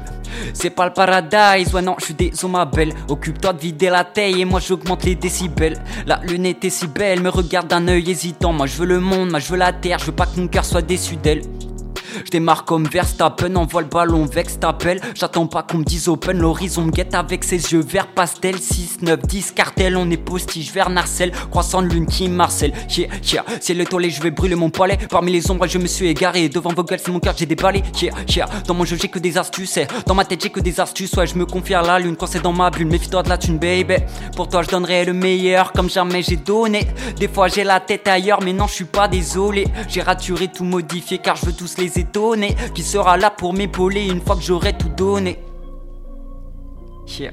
[0.53, 2.93] C'est pas le paradise, ouais non, je suis des ma belle.
[3.07, 5.81] Occupe-toi de vider la taille et moi j'augmente les décibels.
[6.05, 8.53] La lune était si belle, me regarde d'un œil hésitant.
[8.53, 10.47] Moi je veux le monde, moi je veux la terre, je veux pas que mon
[10.47, 11.41] cœur soit déçu d'elle.
[12.25, 15.01] Je démarre comme Verstappen, envoie le ballon, vex t'appelle.
[15.15, 18.59] J'attends pas qu'on me dise open, l'horizon me guette avec ses yeux verts pastel.
[18.59, 21.31] 6, 9, 10, cartel, on est postiche vers Narcel.
[21.49, 22.73] Croissant de lune qui Marcel.
[22.89, 24.97] Yeah, yeah, c'est l'étoilé, je vais brûler mon palais.
[25.09, 26.49] Parmi les ombres, je me suis égaré.
[26.49, 27.83] Devant vos gueules, c'est mon cœur, j'ai déballé.
[28.01, 29.77] Yeah, yeah, dans mon jeu, j'ai que des astuces.
[29.77, 29.87] Eh.
[30.05, 31.13] Dans ma tête, j'ai que des astuces.
[31.13, 32.87] Ouais, je me confie à la lune quand c'est dans ma bulle.
[32.87, 33.95] Méfie-toi de la thune, baby.
[34.35, 36.87] Pour toi, je donnerai le meilleur comme jamais j'ai donné.
[37.17, 39.67] Des fois, j'ai la tête ailleurs, mais non, je suis pas désolé.
[39.87, 41.99] J'ai raturé tout modifié car je veux tous les
[42.73, 45.39] Qui sera là pour m'épauler une fois que j'aurai tout donné.
[47.19, 47.31] Yeah.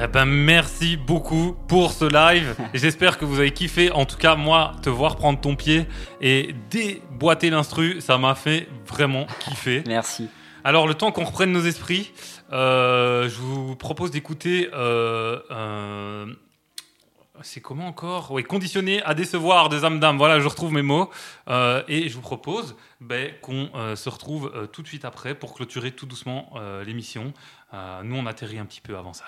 [0.00, 2.54] Eh ben, merci beaucoup pour ce live.
[2.74, 3.90] J'espère que vous avez kiffé.
[3.90, 5.86] En tout cas, moi, te voir prendre ton pied
[6.20, 9.82] et déboîter l'instru, ça m'a fait vraiment kiffer.
[9.88, 10.28] Merci.
[10.62, 12.12] Alors, le temps qu'on reprenne nos esprits,
[12.52, 14.68] euh, je vous propose d'écouter.
[14.72, 16.26] euh, euh,
[17.42, 20.16] c'est comment encore Oui, conditionné à décevoir de Zamdam.
[20.18, 21.10] Voilà, je retrouve mes mots.
[21.48, 25.34] Euh, et je vous propose ben, qu'on euh, se retrouve euh, tout de suite après
[25.34, 26.52] pour clôturer tout doucement
[26.84, 27.32] l'émission.
[28.02, 29.24] Nous, on atterrit un petit peu avant ça.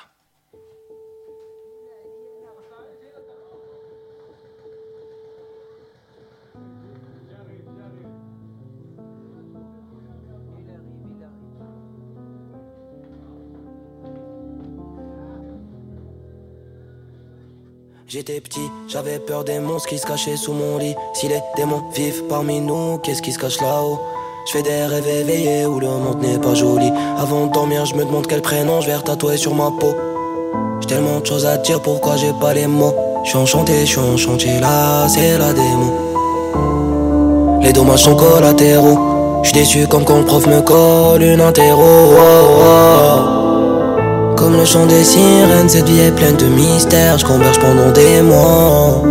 [18.13, 20.97] J'étais petit, j'avais peur des monstres qui se cachaient sous mon lit.
[21.13, 24.01] Si les démons vivent parmi nous, qu'est-ce qui se cache là-haut?
[24.49, 26.91] Je fais des rêves éveillés où le monde n'est pas joli.
[27.17, 29.95] Avant de dormir, je me demande quel prénom je vais tatouer sur ma peau.
[30.81, 32.97] J'ai tellement de choses à dire, pourquoi j'ai pas les mots?
[33.23, 35.93] Je suis enchanté, je suis en chantier, là c'est la démo.
[37.63, 38.99] Les dommages sont collatéraux.
[39.45, 41.85] Je déçu comme quand le prof me colle une interro.
[41.85, 43.10] oh, oh.
[43.10, 43.10] Comme
[44.61, 47.17] le chant des sirènes, cette vie est pleine de mystères.
[47.17, 49.03] Je converge pendant des mois.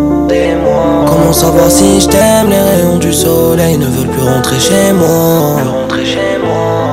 [1.07, 2.49] Comment savoir si je t'aime?
[2.49, 5.57] Les rayons du soleil ne veulent plus rentrer chez moi.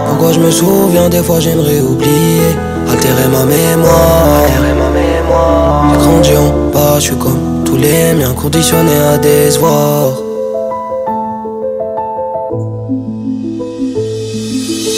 [0.08, 1.10] Pourquoi je me souviens?
[1.10, 2.56] Des fois j'aimerais oublier
[2.90, 4.40] Altérer ma mémoire
[5.90, 10.12] J'ai grandi en bas, je suis comme tous les miens Conditionné à décevoir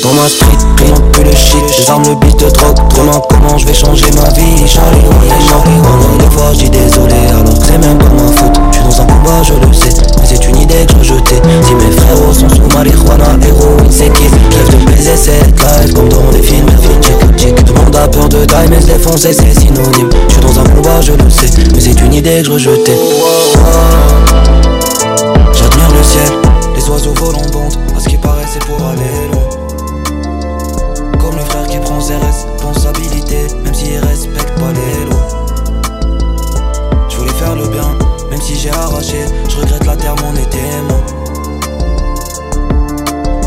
[0.03, 1.63] Dans ma street, le shit.
[1.79, 4.67] Les armes, le beat de drogue Demain comment je vais changer ma vie?
[4.67, 5.03] Charlie
[5.47, 5.81] Charlie
[6.19, 7.15] Des fois je dis désolé.
[7.31, 9.95] Alors c'est même pas ma faute Je suis dans un combat je le sais.
[10.21, 14.13] Mais c'est une idée que je jetais Si mes frérots sont sous marijuana Héroïne c'est
[14.13, 16.67] qui Rêve de baiser cette life Comme dans des films.
[16.69, 20.09] Le monde a peur de taille mais se défoncer c'est synonyme.
[20.29, 21.49] Je suis dans un combat je le sais.
[21.75, 22.99] Mais c'est une idée que je rejetais
[25.55, 26.33] J'admire le ciel
[26.77, 27.88] Les oiseaux volent en
[39.01, 41.03] je regrette la terre, mon été témoin.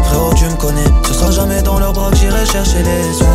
[0.04, 3.28] Frérot, tu me connais, ce sera jamais dans leurs bras que j'irai chercher les soins.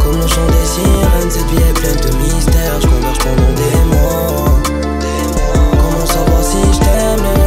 [0.00, 3.96] Comme le chant des sirènes, cette vie est pleine de mystères, je converge pendant des
[3.96, 4.60] mois.
[5.78, 7.43] Comment savoir si je t'aime,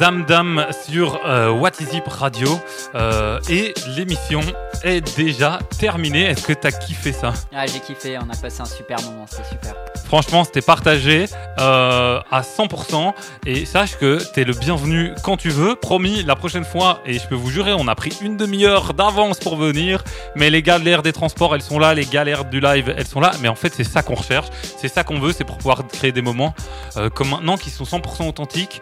[0.00, 2.48] Zamdam sur euh, What Is It Radio
[2.94, 4.40] Euh, et l'émission
[4.82, 6.24] est déjà terminée.
[6.24, 7.32] Est-ce que t'as kiffé ça?
[7.54, 9.74] Ah, j'ai kiffé, on a passé un super moment, c'était super.
[10.06, 11.26] Franchement, c'était partagé
[11.60, 13.12] euh, à 100%.
[13.46, 15.74] Et sache que t'es le bienvenu quand tu veux.
[15.76, 19.38] Promis, la prochaine fois, et je peux vous jurer, on a pris une demi-heure d'avance
[19.38, 20.02] pour venir.
[20.34, 21.92] Mais les galères des transports, elles sont là.
[21.94, 23.32] Les galères du live, elles sont là.
[23.42, 24.46] Mais en fait, c'est ça qu'on recherche.
[24.78, 25.32] C'est ça qu'on veut.
[25.32, 26.54] C'est pour pouvoir créer des moments
[26.96, 28.80] euh, comme maintenant qui sont 100% authentiques.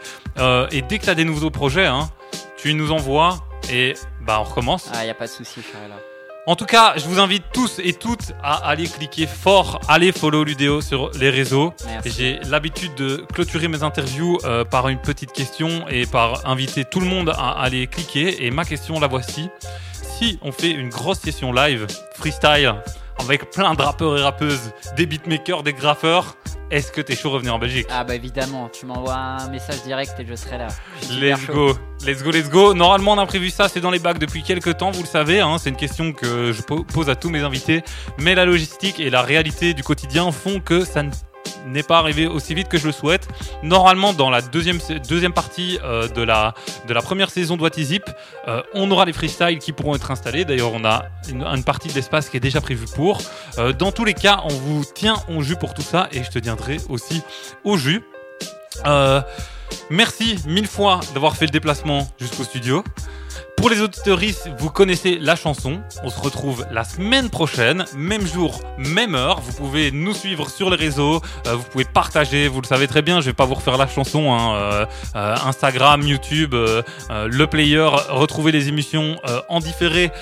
[0.70, 2.10] Et dès que t'as des nouveaux projets, hein,
[2.56, 3.38] tu nous envoies
[3.70, 4.90] et bah on recommence.
[4.94, 5.96] Ah, y a pas de souci, là.
[6.48, 10.44] En tout cas, je vous invite tous et toutes à aller cliquer fort, aller follow
[10.44, 11.74] Ludéo sur les réseaux.
[11.88, 12.10] Merci.
[12.16, 17.00] J'ai l'habitude de clôturer mes interviews euh, par une petite question et par inviter tout
[17.00, 18.46] le monde à aller cliquer.
[18.46, 19.48] Et ma question, la voici.
[19.92, 22.76] Si on fait une grosse session live, freestyle,
[23.18, 26.36] avec plein de rappeurs et rappeuses, des beatmakers, des graffeurs.
[26.70, 27.86] Est-ce que t'es chaud de revenir en Belgique?
[27.90, 30.66] Ah bah évidemment, tu m'envoies un message direct et je serai là.
[31.12, 31.52] Let's chaud.
[31.52, 32.74] go, let's go, let's go.
[32.74, 35.40] Normalement, on a prévu ça, c'est dans les bacs depuis quelques temps, vous le savez.
[35.40, 37.82] hein, c'est une question que je po- pose à tous mes invités.
[38.18, 41.10] Mais la logistique et la réalité du quotidien font que ça ne-
[41.66, 43.28] n'est pas arrivé aussi vite que je le souhaite.
[43.62, 44.78] Normalement, dans la deuxième,
[45.34, 46.54] partie euh, de, la,
[47.02, 47.70] première saison de What
[48.48, 50.44] euh, on aura les freestyles qui pourront être installés.
[50.44, 53.20] D'ailleurs, on a une, partie de l'espace qui est déjà prévue pour.
[53.58, 56.30] Euh, dans tous les cas, on vous tient au jus pour tout ça et je
[56.30, 57.22] te tiendrai aussi
[57.64, 58.02] au jus.
[59.90, 62.84] Merci mille fois d'avoir fait le déplacement jusqu'au studio.
[63.56, 65.80] Pour les auditeuristes, vous connaissez la chanson.
[66.04, 69.40] On se retrouve la semaine prochaine, même jour, même heure.
[69.40, 73.02] Vous pouvez nous suivre sur les réseaux, euh, vous pouvez partager, vous le savez très
[73.02, 74.32] bien, je vais pas vous refaire la chanson.
[74.32, 74.86] hein, euh,
[75.16, 79.16] euh, Instagram, YouTube, le player, retrouvez les émissions
[79.48, 80.12] en différé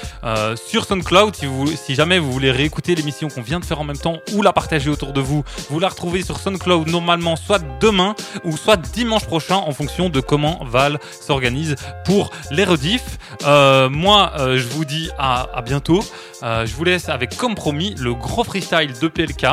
[0.57, 1.35] sur SoundCloud.
[1.35, 4.43] Si, si jamais vous voulez réécouter l'émission qu'on vient de faire en même temps ou
[4.43, 8.14] la partager autour de vous, vous la retrouvez sur SoundCloud normalement soit demain
[8.45, 11.74] ou soit dimanche prochain en fonction de comment Val s'organise
[12.05, 13.18] pour les rediffs.
[13.45, 16.01] Euh, moi, euh, je vous dis à, bientôt.
[16.43, 19.47] Euh, je vous laisse avec comme promis le gros freestyle de PLK.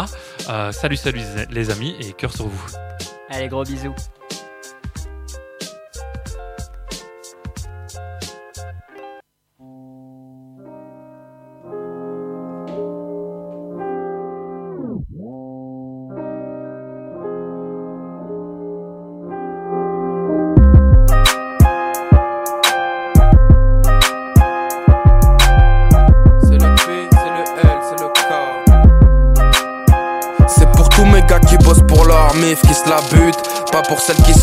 [0.72, 2.65] Salut, salut les amis et cœur sur vous.
[3.30, 3.95] Allez, gros bisous.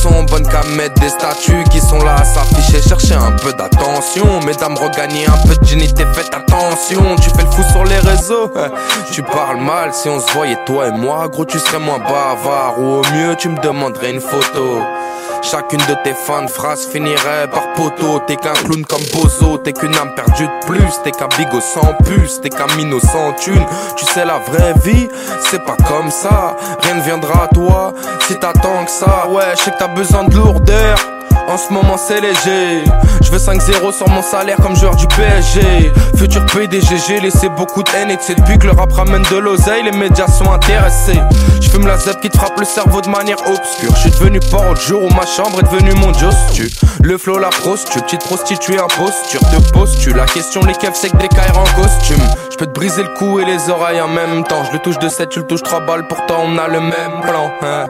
[0.09, 0.49] Sont bonnes
[1.01, 4.41] des statuts, qui sont là à s'afficher, chercher un peu d'attention.
[4.45, 7.17] Mesdames, regagnez un peu de dignité, faites attention.
[7.17, 8.53] Tu fais le fou sur les réseaux,
[9.13, 9.93] tu parles mal.
[9.93, 12.79] Si on se voyait toi et moi, gros, tu serais moins bavard.
[12.79, 14.83] Ou au mieux, tu me demanderais une photo.
[15.43, 18.21] Chacune de tes fins de phrases finirait par poteau.
[18.27, 21.03] T'es qu'un clown comme Bozo, t'es qu'une âme perdue de plus.
[21.05, 23.65] T'es qu'un bigot sans puce, t'es qu'un minot sans thune.
[23.97, 25.09] Tu sais, la vraie vie,
[25.51, 26.57] c'est pas comme ça.
[26.83, 27.95] Rien ne viendra à toi
[28.27, 29.29] si t'attends que ça.
[29.29, 30.99] Ouais, je sais que t'as besoin de lourdeur.
[31.49, 32.85] En ce moment c'est léger.
[33.23, 37.83] Je veux 5-0 sur mon salaire comme joueur du PSG Futur PDG j'ai laissé beaucoup
[37.83, 39.83] de haine Et c'est depuis que le rap ramène de l'oseille.
[39.83, 41.19] Les médias sont intéressés.
[41.61, 43.95] Je fume la zep qui te frappe le cerveau de manière obscure.
[43.97, 46.13] Je suis devenu port au jour où ma chambre est devenue mon
[46.53, 46.71] tu
[47.03, 51.17] Le flow la prostitue Petite prostituée imposture te poses-tu La question les keufs c'est que
[51.17, 52.23] des cailles en costume?
[52.51, 54.65] Je peux te briser le cou et les oreilles en même temps.
[54.65, 57.21] Je le touche de 7 tu le touches 3 balles Pourtant on a le même
[57.23, 57.87] plan hein.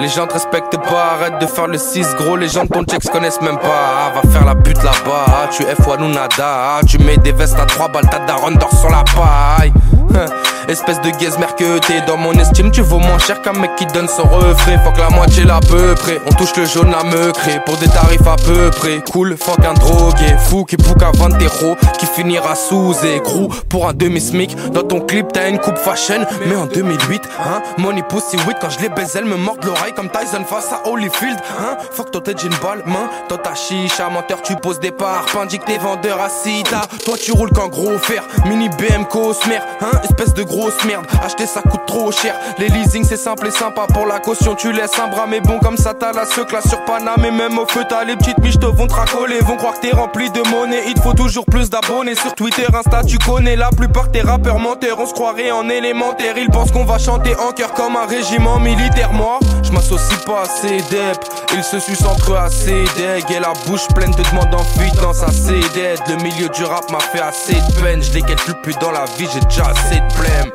[0.00, 2.82] Les gens te respectent pas, arrête de faire le 6 gros, les gens de ton
[2.82, 3.68] check se connaissent même pas.
[3.68, 7.32] Ah, va faire la pute là-bas, ah, tu F ou nada, ah, tu mets des
[7.32, 9.72] vestes à 3 balles, ta daronne dort sur la paille.
[10.68, 13.84] Espèce de gazmer que t'es dans mon estime, tu vaux moins cher qu'un mec qui
[13.86, 14.78] donne son refrain.
[14.78, 17.76] Faut que la moitié l'à peu près, on touche le jaune à me créer pour
[17.76, 19.02] des tarifs à peu près.
[19.12, 23.88] Cool, fuck un drogué, fou qui bouc à 20 euros, qui finira sous écrou pour
[23.88, 24.56] un demi-smic.
[24.72, 28.70] Dans ton clip, t'as une coupe fashion, mais en 2008, hein, money pussy weed quand
[28.70, 31.76] je les baise, elle me mord l'oreille comme Tyson face à Holyfield, hein.
[31.92, 35.66] Fuck toi t'es une balle, main, toi ta chicha, menteur, tu poses des parts, que
[35.66, 36.82] t'es vendeur à Sita.
[37.04, 41.06] Toi tu roules qu'en gros fer, mini BM Cosmer, hein, espèce de grosse merde.
[41.24, 42.34] Acheter ça coûte trop cher.
[42.58, 45.58] Les leasing c'est simple et sympa pour la caution, tu laisses un bras, mais bon
[45.58, 48.58] comme ça t'as la classe sur Paname et même au feu t'as les petites miches
[48.58, 50.82] te vont te racoler, vont croire que t'es rempli de monnaie.
[50.88, 54.58] Il te faut toujours plus d'abonnés sur Twitter, Insta, tu connais la plupart des rappeurs
[54.58, 54.98] menteurs.
[55.00, 58.58] On se croirait en élémentaire, ils pensent qu'on va chanter en cœur comme un régiment
[58.58, 59.12] militaire.
[59.12, 61.18] Moi, je m'associe pas à ces dep,
[61.54, 64.94] ils se sucent entre eux assez deg et la bouche pleine de demandes en fuite
[65.00, 65.94] dans sa CDD.
[66.08, 69.28] Le milieu du rap m'a fait assez de peine, je calcule plus dans la vie,
[69.32, 70.52] j'ai déjà assez de blême.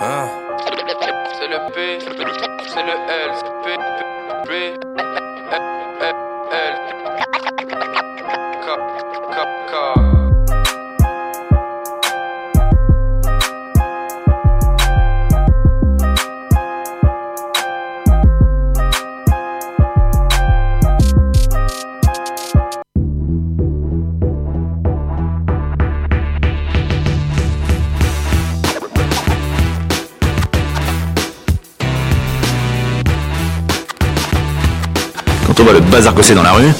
[0.00, 0.28] Hein?
[1.38, 1.98] C'est le P,
[2.66, 3.32] c'est le L,
[3.64, 3.66] P,
[4.46, 4.50] P, P,
[6.00, 6.14] L,
[6.50, 6.74] L,
[8.62, 8.66] K,
[9.30, 9.36] K,
[9.68, 10.31] K.
[35.58, 36.72] On voit le bazar que dans la rue,